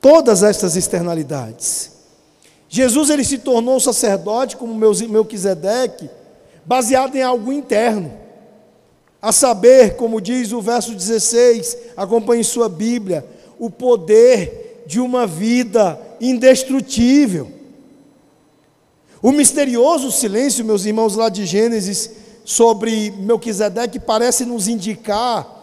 [0.00, 1.92] Todas estas externalidades.
[2.68, 6.10] Jesus ele se tornou sacerdote como Melquisedeque,
[6.64, 8.12] baseado em algo interno.
[9.22, 13.24] A saber, como diz o verso 16, acompanhe sua Bíblia,
[13.58, 17.50] o poder de uma vida indestrutível.
[19.22, 22.10] O misterioso silêncio, meus irmãos, lá de Gênesis,
[22.44, 25.62] sobre Melquisedeque parece nos indicar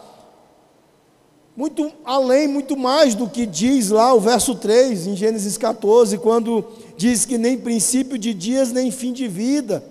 [1.54, 6.64] muito além, muito mais do que diz lá o verso 3 em Gênesis 14, quando
[6.96, 9.84] diz que nem princípio de dias, nem fim de vida.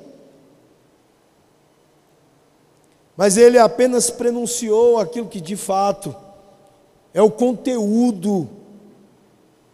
[3.16, 6.16] Mas ele apenas prenunciou aquilo que de fato
[7.14, 8.50] é o conteúdo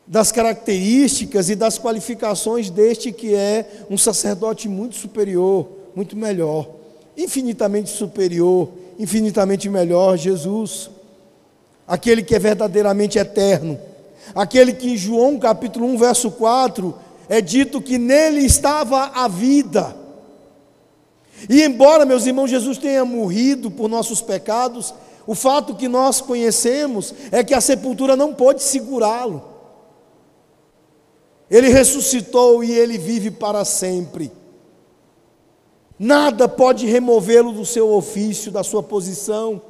[0.05, 6.76] das características e das qualificações deste que é um sacerdote muito superior, muito melhor
[7.17, 10.89] infinitamente superior, infinitamente melhor, Jesus.
[11.87, 13.79] Aquele que é verdadeiramente eterno.
[14.35, 16.93] Aquele que em João capítulo 1, verso 4,
[17.27, 19.95] é dito que nele estava a vida.
[21.49, 24.93] E embora, meus irmãos, Jesus tenha morrido por nossos pecados,
[25.25, 29.43] o fato que nós conhecemos é que a sepultura não pôde segurá-lo.
[31.49, 34.31] Ele ressuscitou e ele vive para sempre.
[35.99, 39.61] Nada pode removê-lo do seu ofício, da sua posição,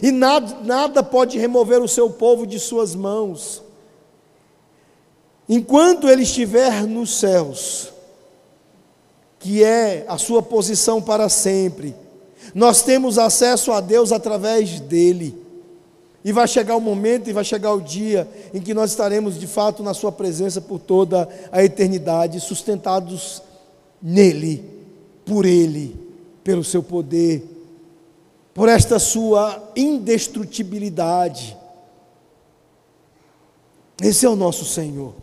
[0.00, 3.62] e nada, nada pode remover o seu povo de suas mãos.
[5.48, 7.92] Enquanto ele estiver nos céus,
[9.40, 11.96] que é a sua posição para sempre,
[12.54, 15.42] nós temos acesso a Deus através dele.
[16.24, 19.48] E vai chegar o momento e vai chegar o dia em que nós estaremos de
[19.48, 23.42] fato na Sua presença por toda a eternidade, sustentados
[24.00, 24.81] nele
[25.24, 25.96] por Ele,
[26.42, 27.44] pelo seu poder,
[28.54, 31.56] por esta sua indestrutibilidade.
[34.00, 35.14] Esse é o nosso Senhor.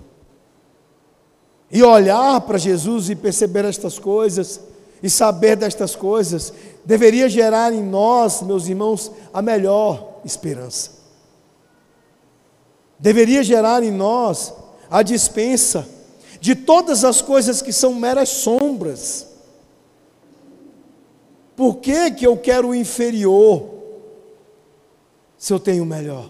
[1.71, 4.59] E olhar para Jesus e perceber estas coisas,
[5.01, 6.51] e saber destas coisas,
[6.83, 10.91] deveria gerar em nós, meus irmãos, a melhor esperança.
[12.97, 14.53] Deveria gerar em nós
[14.89, 15.87] a dispensa
[16.41, 19.28] de todas as coisas que são meras sombras
[21.59, 23.77] por que, que eu quero o inferior?
[25.37, 26.29] se eu tenho o melhor,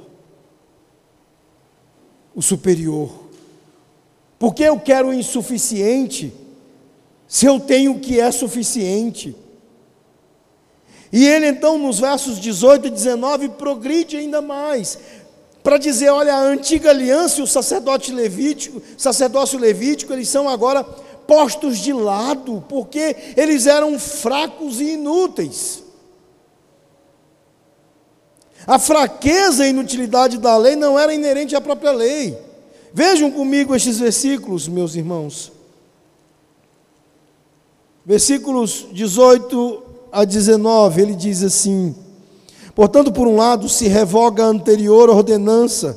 [2.34, 3.12] o superior?
[4.40, 6.34] Por que eu quero o insuficiente
[7.28, 9.36] se eu tenho o que é suficiente?
[11.14, 14.98] E ele então, nos versos 18 e 19, progride ainda mais,
[15.62, 20.84] para dizer: olha, a antiga aliança e o sacerdote levítico, sacerdócio levítico, eles são agora
[21.30, 25.84] postos de lado, porque eles eram fracos e inúteis.
[28.66, 32.36] A fraqueza e inutilidade da lei não era inerente à própria lei.
[32.92, 35.52] Vejam comigo estes versículos, meus irmãos.
[38.04, 41.96] Versículos 18 a 19, ele diz assim:
[42.74, 45.96] Portanto, por um lado, se revoga a anterior ordenança,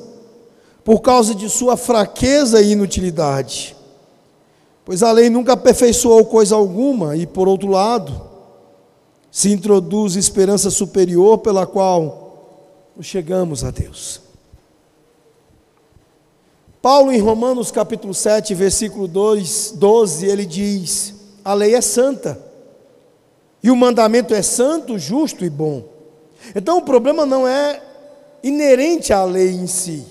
[0.84, 3.76] por causa de sua fraqueza e inutilidade
[4.84, 8.30] pois a lei nunca aperfeiçoou coisa alguma, e por outro lado,
[9.30, 14.20] se introduz esperança superior pela qual chegamos a Deus.
[16.82, 21.14] Paulo, em Romanos capítulo 7, versículo 2, 12, ele diz:
[21.44, 22.38] A lei é santa,
[23.62, 25.84] e o mandamento é santo, justo e bom.
[26.56, 27.80] Então o problema não é
[28.42, 30.04] inerente à lei em si,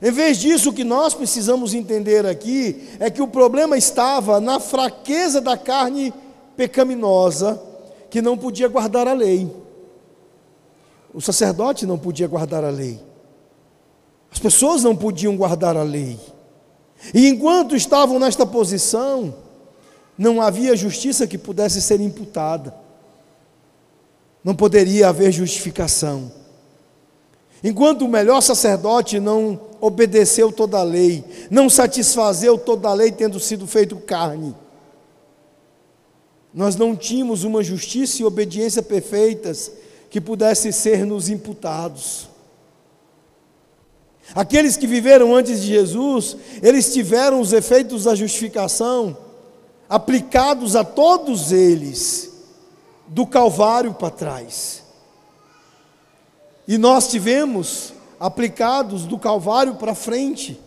[0.00, 4.60] em vez disso, o que nós precisamos entender aqui é que o problema estava na
[4.60, 6.14] fraqueza da carne
[6.56, 7.60] pecaminosa,
[8.08, 9.50] que não podia guardar a lei.
[11.12, 13.00] O sacerdote não podia guardar a lei.
[14.30, 16.18] As pessoas não podiam guardar a lei.
[17.12, 19.34] E enquanto estavam nesta posição,
[20.16, 22.74] não havia justiça que pudesse ser imputada.
[24.44, 26.30] Não poderia haver justificação.
[27.64, 33.38] Enquanto o melhor sacerdote não obedeceu toda a lei, não satisfazeu toda a lei tendo
[33.38, 34.54] sido feito carne,
[36.52, 39.70] nós não tínhamos uma justiça e obediência perfeitas
[40.10, 42.28] que pudessem ser nos imputados.
[44.34, 49.16] Aqueles que viveram antes de Jesus, eles tiveram os efeitos da justificação
[49.88, 52.30] aplicados a todos eles,
[53.06, 54.82] do Calvário para trás.
[56.66, 60.60] E nós tivemos aplicados do Calvário para frente,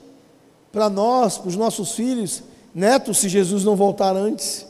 [0.72, 2.44] para nós, para os nossos filhos,
[2.74, 4.66] netos, se Jesus não voltar antes.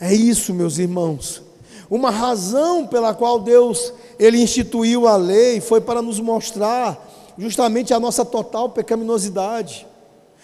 [0.00, 1.42] É isso, meus irmãos.
[1.88, 8.00] Uma razão pela qual Deus ele instituiu a lei foi para nos mostrar justamente a
[8.00, 9.86] nossa total pecaminosidade,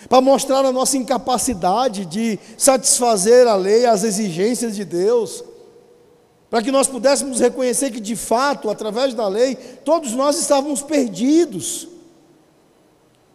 [0.09, 5.45] para mostrar a nossa incapacidade de satisfazer a lei, as exigências de Deus
[6.57, 11.87] para que nós pudéssemos reconhecer que, de fato, através da lei, todos nós estávamos perdidos.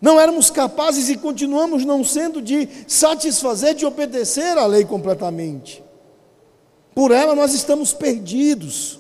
[0.02, 5.84] Não éramos capazes e continuamos não sendo de satisfazer, de obedecer à lei completamente.
[6.96, 9.00] Por ela nós estamos perdidos.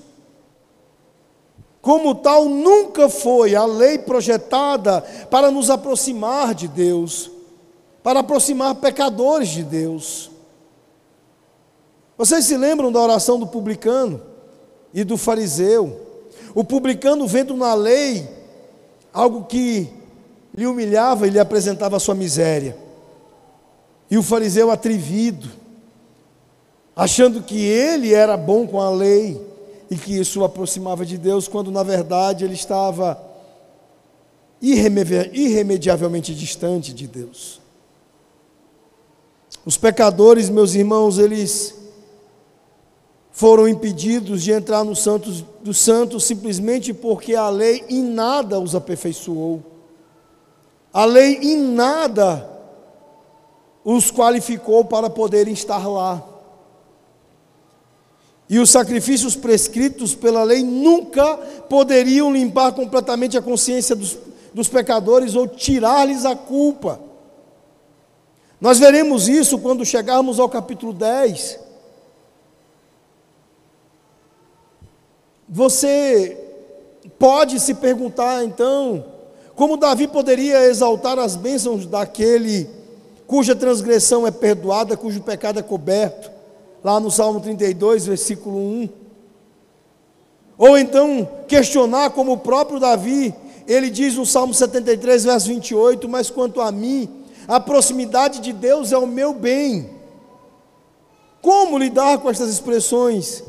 [1.81, 5.01] Como tal, nunca foi a lei projetada
[5.31, 7.31] para nos aproximar de Deus,
[8.03, 10.29] para aproximar pecadores de Deus.
[12.21, 14.21] Vocês se lembram da oração do publicano
[14.93, 16.01] e do fariseu?
[16.53, 18.29] O publicano vendo na lei
[19.11, 19.89] algo que
[20.53, 22.77] lhe humilhava e lhe apresentava a sua miséria.
[24.07, 25.49] E o fariseu atrevido,
[26.95, 29.43] achando que ele era bom com a lei
[29.89, 33.19] e que isso o aproximava de Deus, quando na verdade ele estava
[34.61, 37.59] irremediavelmente distante de Deus.
[39.65, 41.80] Os pecadores, meus irmãos, eles
[43.31, 48.75] foram impedidos de entrar no Santos dos Santos simplesmente porque a lei em nada os
[48.75, 49.63] aperfeiçoou.
[50.93, 52.49] A lei em nada
[53.83, 56.21] os qualificou para poderem estar lá.
[58.49, 61.37] E os sacrifícios prescritos pela lei nunca
[61.69, 64.17] poderiam limpar completamente a consciência dos,
[64.53, 66.99] dos pecadores ou tirar-lhes a culpa.
[68.59, 71.60] Nós veremos isso quando chegarmos ao capítulo 10
[75.53, 76.37] Você
[77.19, 79.03] pode se perguntar então,
[79.53, 82.69] como Davi poderia exaltar as bênçãos daquele
[83.27, 86.31] cuja transgressão é perdoada, cujo pecado é coberto,
[86.81, 88.89] lá no Salmo 32, versículo 1.
[90.57, 93.35] Ou então questionar como o próprio Davi,
[93.67, 97.09] ele diz no Salmo 73, verso 28, mas quanto a mim,
[97.45, 99.89] a proximidade de Deus é o meu bem.
[101.41, 103.43] Como lidar com essas expressões?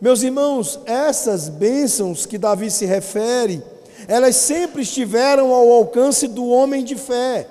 [0.00, 3.62] Meus irmãos, essas bênçãos que Davi se refere,
[4.06, 7.48] elas sempre estiveram ao alcance do homem de fé.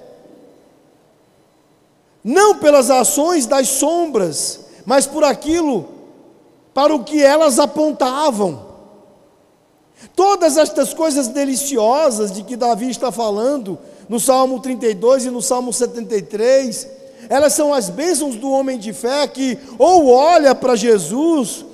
[2.24, 5.90] Não pelas ações das sombras, mas por aquilo
[6.74, 8.66] para o que elas apontavam.
[10.16, 13.78] Todas estas coisas deliciosas de que Davi está falando,
[14.08, 16.88] no Salmo 32 e no Salmo 73,
[17.28, 21.66] elas são as bênçãos do homem de fé que ou olha para Jesus,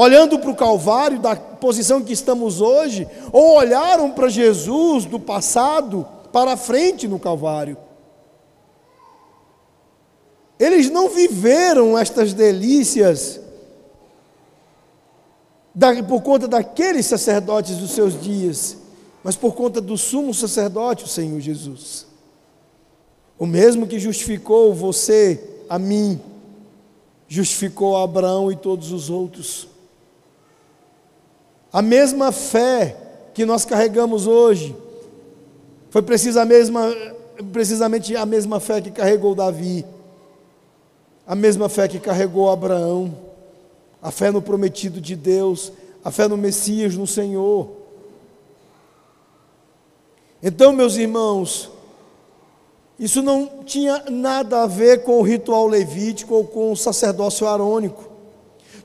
[0.00, 6.08] olhando para o Calvário, da posição que estamos hoje, ou olharam para Jesus do passado
[6.32, 7.76] para frente no Calvário.
[10.58, 13.40] Eles não viveram estas delícias
[16.08, 18.78] por conta daqueles sacerdotes dos seus dias,
[19.22, 22.06] mas por conta do sumo sacerdote, o Senhor Jesus.
[23.38, 26.18] O mesmo que justificou você, a mim,
[27.28, 29.69] justificou a Abraão e todos os outros.
[31.72, 32.96] A mesma fé
[33.32, 34.76] que nós carregamos hoje
[35.90, 36.92] foi precisa a mesma,
[37.52, 39.84] precisamente a mesma fé que carregou Davi,
[41.26, 43.16] a mesma fé que carregou Abraão,
[44.02, 45.72] a fé no prometido de Deus,
[46.04, 47.68] a fé no Messias, no Senhor.
[50.42, 51.70] Então, meus irmãos,
[52.98, 58.09] isso não tinha nada a ver com o ritual levítico ou com o sacerdócio arônico.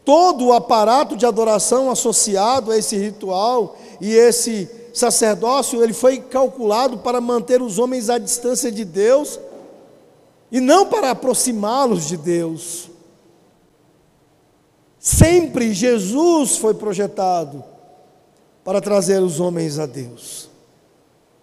[0.05, 6.99] Todo o aparato de adoração associado a esse ritual e esse sacerdócio, ele foi calculado
[6.99, 9.39] para manter os homens à distância de Deus
[10.51, 12.89] e não para aproximá-los de Deus.
[14.99, 17.63] Sempre Jesus foi projetado
[18.63, 20.49] para trazer os homens a Deus,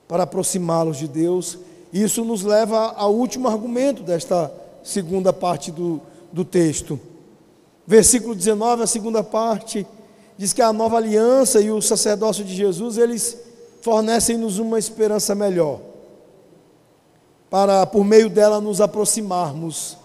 [0.09, 1.59] para aproximá-los de Deus.
[1.93, 4.53] Isso nos leva ao último argumento desta
[4.83, 6.01] segunda parte do,
[6.33, 6.99] do texto.
[7.87, 9.87] Versículo 19, a segunda parte,
[10.37, 13.37] diz que a nova aliança e o sacerdócio de Jesus, eles
[13.81, 15.81] fornecem-nos uma esperança melhor,
[17.51, 19.99] para por meio dela nos aproximarmos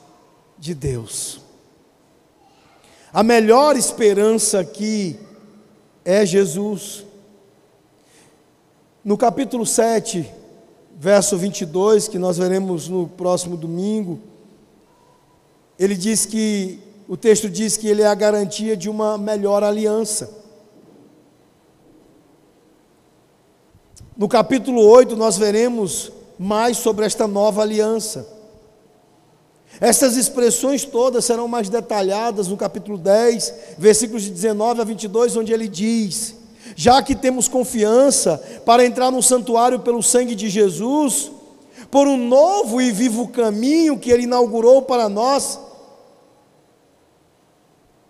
[0.58, 1.40] de Deus.
[3.14, 5.20] A melhor esperança aqui
[6.04, 7.06] é Jesus.
[9.04, 10.30] No capítulo 7,
[10.96, 14.20] verso 22, que nós veremos no próximo domingo,
[15.80, 20.30] ele diz que, o texto diz que ele é a garantia de uma melhor aliança.
[24.18, 28.28] No capítulo 8, nós veremos mais sobre esta nova aliança.
[29.80, 35.54] Essas expressões todas serão mais detalhadas no capítulo 10, versículos de 19 a 22, onde
[35.54, 36.36] ele diz:
[36.76, 41.32] Já que temos confiança para entrar no santuário pelo sangue de Jesus,
[41.90, 45.60] por um novo e vivo caminho que ele inaugurou para nós,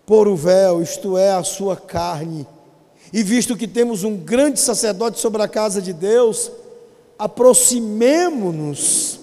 [0.08, 2.46] por o véu, isto é, a sua carne
[3.12, 6.50] e visto que temos um grande sacerdote sobre a casa de Deus,
[7.18, 9.20] aproximemo-nos.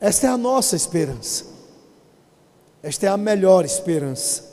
[0.00, 1.44] Esta é a nossa esperança.
[2.82, 4.44] Esta é a melhor esperança.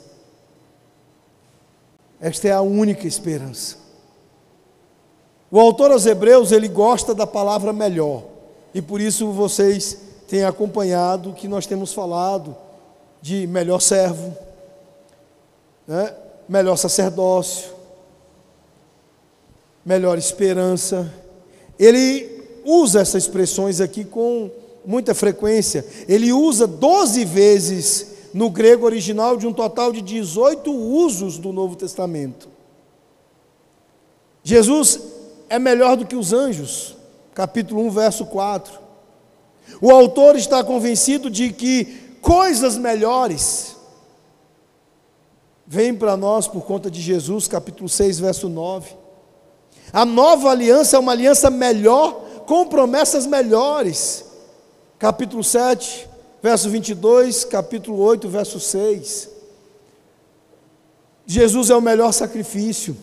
[2.20, 3.78] Esta é a única esperança.
[5.50, 8.24] O autor aos Hebreus, ele gosta da palavra melhor.
[8.74, 10.04] E por isso vocês
[10.34, 12.56] têm acompanhado que nós temos falado
[13.22, 14.36] de melhor servo,
[15.86, 16.12] né?
[16.48, 17.70] melhor sacerdócio,
[19.86, 21.08] melhor esperança.
[21.78, 24.50] Ele usa essas expressões aqui com
[24.84, 25.86] muita frequência.
[26.08, 31.76] Ele usa 12 vezes no grego original, de um total de 18 usos do Novo
[31.76, 32.48] Testamento.
[34.42, 34.98] Jesus
[35.48, 36.96] é melhor do que os anjos,
[37.32, 38.82] capítulo 1, verso 4.
[39.80, 43.76] O autor está convencido de que coisas melhores
[45.66, 48.94] vem para nós por conta de Jesus, capítulo 6, verso 9.
[49.92, 54.24] A nova aliança é uma aliança melhor, com promessas melhores.
[54.98, 56.08] Capítulo 7,
[56.42, 59.30] verso 22, capítulo 8, verso 6.
[61.26, 62.96] Jesus é o melhor sacrifício,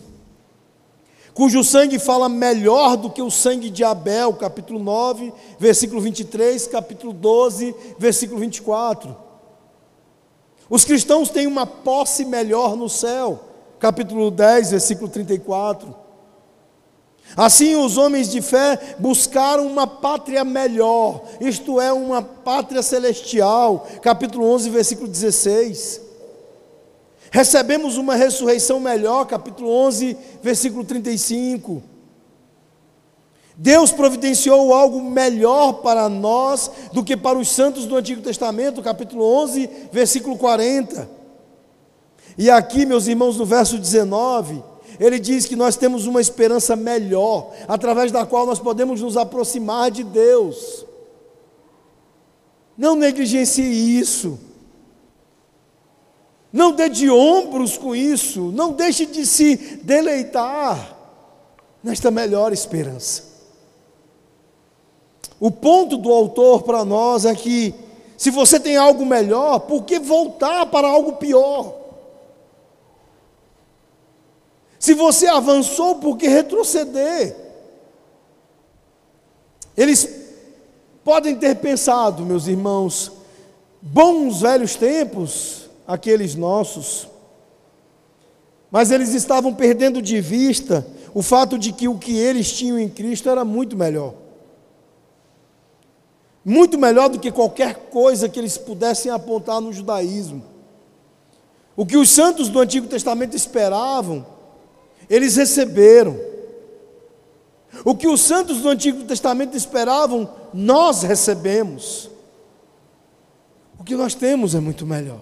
[1.34, 7.12] cujo sangue fala melhor do que o sangue de Abel, capítulo 9, versículo 23, capítulo
[7.12, 9.16] 12, versículo 24.
[10.68, 13.40] Os cristãos têm uma posse melhor no céu.
[13.78, 15.94] Capítulo 10, versículo 34.
[17.36, 23.86] Assim, os homens de fé buscaram uma pátria melhor, isto é, uma pátria celestial.
[24.02, 26.11] Capítulo 11, versículo 16.
[27.32, 31.82] Recebemos uma ressurreição melhor, capítulo 11, versículo 35.
[33.56, 39.24] Deus providenciou algo melhor para nós do que para os santos do Antigo Testamento, capítulo
[39.24, 41.08] 11, versículo 40.
[42.36, 44.62] E aqui, meus irmãos, no verso 19,
[45.00, 49.90] ele diz que nós temos uma esperança melhor, através da qual nós podemos nos aproximar
[49.90, 50.84] de Deus.
[52.76, 54.51] Não negligencie isso.
[56.52, 60.96] Não dê de ombros com isso, não deixe de se deleitar
[61.82, 63.32] nesta melhor esperança.
[65.40, 67.74] O ponto do autor para nós é que,
[68.16, 71.74] se você tem algo melhor, por que voltar para algo pior?
[74.78, 77.36] Se você avançou, por que retroceder?
[79.76, 80.08] Eles
[81.02, 83.10] podem ter pensado, meus irmãos,
[83.80, 87.08] bons velhos tempos, aqueles nossos,
[88.70, 92.88] mas eles estavam perdendo de vista o fato de que o que eles tinham em
[92.88, 94.14] Cristo era muito melhor.
[96.44, 100.42] Muito melhor do que qualquer coisa que eles pudessem apontar no judaísmo.
[101.76, 104.26] O que os santos do Antigo Testamento esperavam,
[105.08, 106.18] eles receberam.
[107.84, 112.10] O que os santos do Antigo Testamento esperavam, nós recebemos.
[113.78, 115.20] O que nós temos é muito melhor.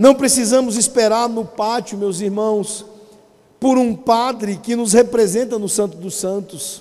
[0.00, 2.86] Não precisamos esperar no pátio, meus irmãos,
[3.60, 6.80] por um padre que nos representa no Santo dos Santos.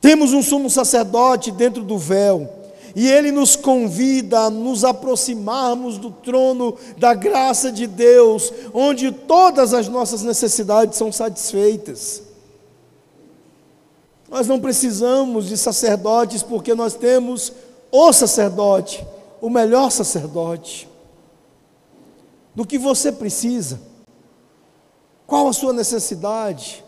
[0.00, 2.52] Temos um sumo sacerdote dentro do véu,
[2.96, 9.72] e ele nos convida a nos aproximarmos do trono da graça de Deus, onde todas
[9.72, 12.24] as nossas necessidades são satisfeitas.
[14.28, 17.52] Nós não precisamos de sacerdotes porque nós temos
[17.92, 19.06] o sacerdote,
[19.40, 20.90] o melhor sacerdote.
[22.54, 23.80] Do que você precisa?
[25.26, 26.84] Qual a sua necessidade?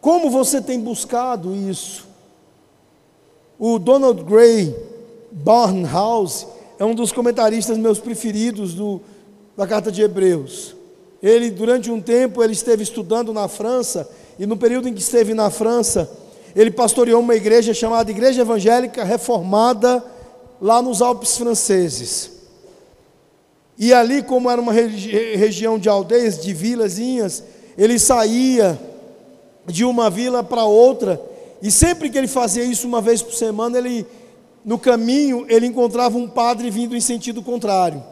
[0.00, 2.08] Como você tem buscado isso?
[3.58, 4.74] O Donald Gray
[5.30, 6.46] Barnhouse
[6.78, 9.00] é um dos comentaristas meus preferidos do,
[9.56, 10.74] da carta de Hebreus.
[11.22, 14.08] Ele, durante um tempo, ele esteve estudando na França,
[14.38, 16.10] e no período em que esteve na França,
[16.56, 20.02] ele pastoreou uma igreja chamada Igreja Evangélica Reformada,
[20.60, 22.39] lá nos Alpes franceses.
[23.80, 27.42] E ali, como era uma regi região de aldeias, de vilazinhas,
[27.78, 28.78] ele saía
[29.66, 31.18] de uma vila para outra,
[31.62, 34.06] e sempre que ele fazia isso uma vez por semana, ele
[34.62, 38.04] no caminho ele encontrava um padre vindo em sentido contrário.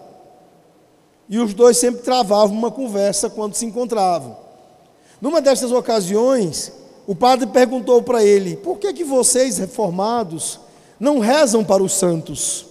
[1.28, 4.38] E os dois sempre travavam uma conversa quando se encontravam.
[5.20, 6.72] Numa destas ocasiões,
[7.06, 10.58] o padre perguntou para ele: "Por que que vocês reformados
[10.98, 12.67] não rezam para os santos?"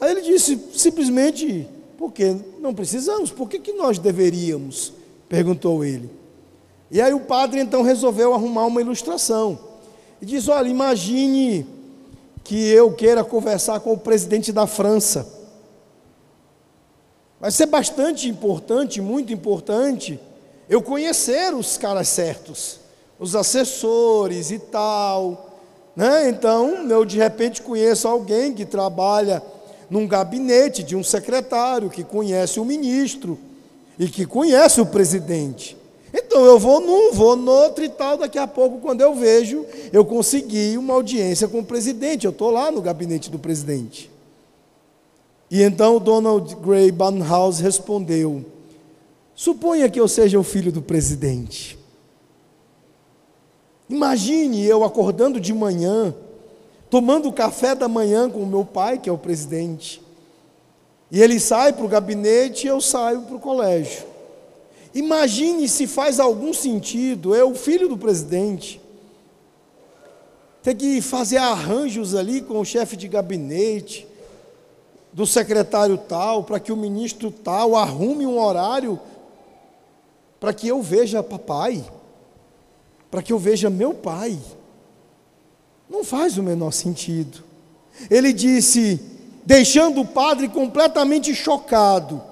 [0.00, 3.30] Aí ele disse simplesmente: "Porque não precisamos.
[3.30, 4.92] Por que que nós deveríamos?"
[5.28, 6.10] perguntou ele.
[6.90, 9.58] E aí o padre então resolveu arrumar uma ilustração.
[10.20, 11.66] E diz: Olha, imagine
[12.42, 15.28] que eu queira conversar com o presidente da França.
[17.38, 20.18] Vai ser bastante importante, muito importante,
[20.68, 22.80] eu conhecer os caras certos,
[23.18, 25.50] os assessores e tal.
[25.94, 26.28] Né?
[26.30, 29.42] Então, eu de repente conheço alguém que trabalha
[29.90, 33.38] num gabinete de um secretário, que conhece o ministro
[33.98, 35.76] e que conhece o presidente.
[36.12, 39.64] Então eu vou num, vou no outro e tal, daqui a pouco, quando eu vejo,
[39.92, 44.10] eu consegui uma audiência com o presidente, eu estou lá no gabinete do presidente.
[45.50, 48.44] E então Donald Gray Barnhouse respondeu:
[49.34, 51.78] Suponha que eu seja o filho do presidente.
[53.88, 56.14] Imagine eu acordando de manhã,
[56.90, 60.02] tomando café da manhã com o meu pai, que é o presidente.
[61.10, 64.06] E ele sai para o gabinete e eu saio para o colégio.
[64.94, 68.80] Imagine se faz algum sentido, o filho do presidente,
[70.62, 74.06] ter que fazer arranjos ali com o chefe de gabinete,
[75.12, 79.00] do secretário tal, para que o ministro tal arrume um horário
[80.38, 81.84] para que eu veja papai,
[83.10, 84.38] para que eu veja meu pai.
[85.88, 87.42] Não faz o menor sentido.
[88.10, 89.00] Ele disse,
[89.44, 92.22] deixando o padre completamente chocado,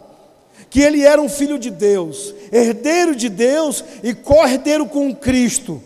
[0.68, 5.82] que ele era um filho de Deus, herdeiro de Deus e co-herdeiro com Cristo.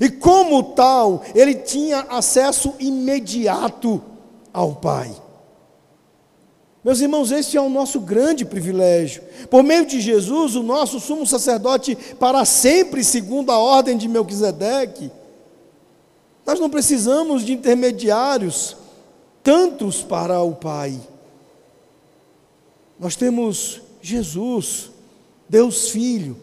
[0.00, 4.02] E como tal, ele tinha acesso imediato
[4.52, 5.10] ao Pai.
[6.84, 9.22] Meus irmãos, esse é o nosso grande privilégio.
[9.48, 15.10] Por meio de Jesus, o nosso sumo sacerdote para sempre, segundo a ordem de Melquisedeque,
[16.44, 18.76] nós não precisamos de intermediários,
[19.42, 21.00] tantos para o Pai.
[22.98, 24.90] Nós temos Jesus,
[25.48, 26.36] Deus Filho,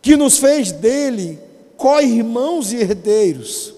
[0.00, 1.38] que nos fez dele
[1.76, 3.74] co-irmãos e herdeiros,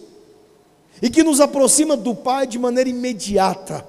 [1.00, 3.86] e que nos aproxima do Pai de maneira imediata.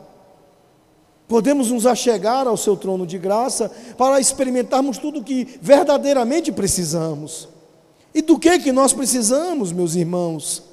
[1.28, 7.50] Podemos nos achegar ao seu trono de graça para experimentarmos tudo o que verdadeiramente precisamos.
[8.14, 10.64] E do que que nós precisamos, meus irmãos?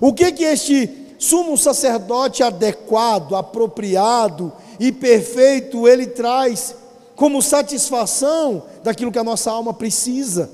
[0.00, 6.74] O que que este sumo sacerdote adequado, apropriado e perfeito ele traz
[7.16, 10.50] como satisfação daquilo que a nossa alma precisa.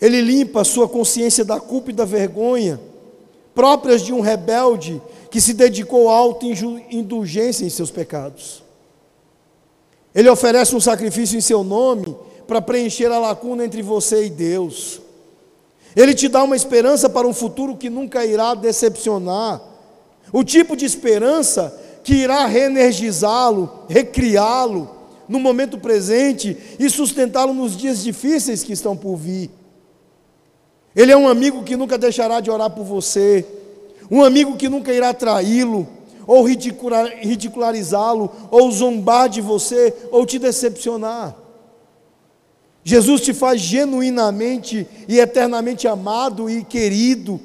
[0.00, 2.78] Ele limpa a sua consciência da culpa e da vergonha,
[3.54, 5.00] próprias de um rebelde
[5.30, 8.62] que se dedicou à autoindulgência em seus pecados.
[10.14, 15.00] Ele oferece um sacrifício em seu nome para preencher a lacuna entre você e Deus.
[15.94, 19.62] Ele te dá uma esperança para um futuro que nunca irá decepcionar.
[20.32, 21.74] O tipo de esperança
[22.04, 24.90] que irá reenergizá-lo, recriá-lo
[25.28, 29.50] no momento presente e sustentá-lo nos dias difíceis que estão por vir.
[30.94, 33.44] Ele é um amigo que nunca deixará de orar por você,
[34.10, 35.88] um amigo que nunca irá traí-lo,
[36.26, 41.45] ou ridicularizá-lo, ou zombar de você, ou te decepcionar.
[42.88, 47.40] Jesus te faz genuinamente e eternamente amado e querido,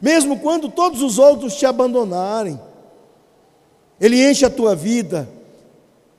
[0.00, 2.58] mesmo quando todos os outros te abandonarem.
[4.00, 5.28] Ele enche a tua vida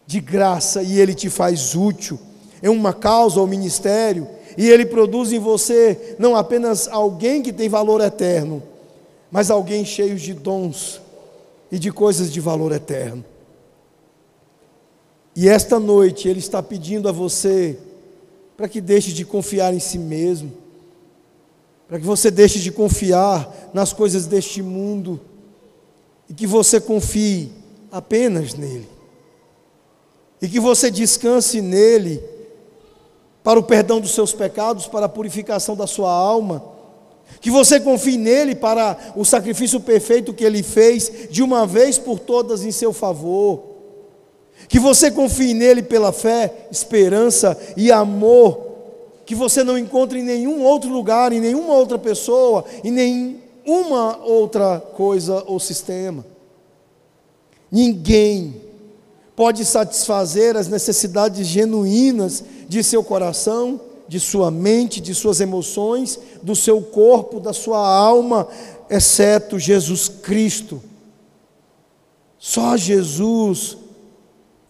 [0.05, 2.19] de graça e ele te faz útil
[2.61, 7.67] em uma causa ou ministério, e ele produz em você não apenas alguém que tem
[7.67, 8.61] valor eterno,
[9.31, 11.01] mas alguém cheio de dons
[11.71, 13.25] e de coisas de valor eterno.
[15.35, 17.79] E esta noite ele está pedindo a você
[18.61, 20.53] para que deixe de confiar em si mesmo,
[21.87, 25.19] para que você deixe de confiar nas coisas deste mundo
[26.29, 27.51] e que você confie
[27.91, 28.87] apenas nele.
[30.39, 32.21] E que você descanse nele
[33.43, 36.63] para o perdão dos seus pecados, para a purificação da sua alma.
[37.39, 42.19] Que você confie nele para o sacrifício perfeito que ele fez de uma vez por
[42.19, 43.70] todas em seu favor.
[44.71, 48.71] Que você confie nele pela fé, esperança e amor
[49.25, 54.79] que você não encontre em nenhum outro lugar, em nenhuma outra pessoa, em nenhuma outra
[54.79, 56.25] coisa ou sistema.
[57.69, 58.61] Ninguém
[59.35, 66.55] pode satisfazer as necessidades genuínas de seu coração, de sua mente, de suas emoções, do
[66.55, 68.47] seu corpo, da sua alma,
[68.89, 70.81] exceto Jesus Cristo.
[72.39, 73.77] Só Jesus,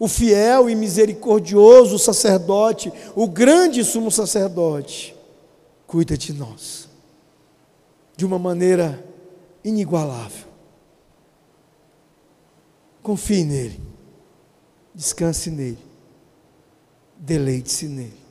[0.02, 5.14] o fiel e misericordioso sacerdote, o grande sumo sacerdote,
[5.86, 6.88] cuida de nós
[8.16, 9.00] de uma maneira
[9.62, 10.48] inigualável.
[13.00, 13.80] Confie nele,
[14.92, 15.78] descanse nele,
[17.16, 18.21] deleite-se nele.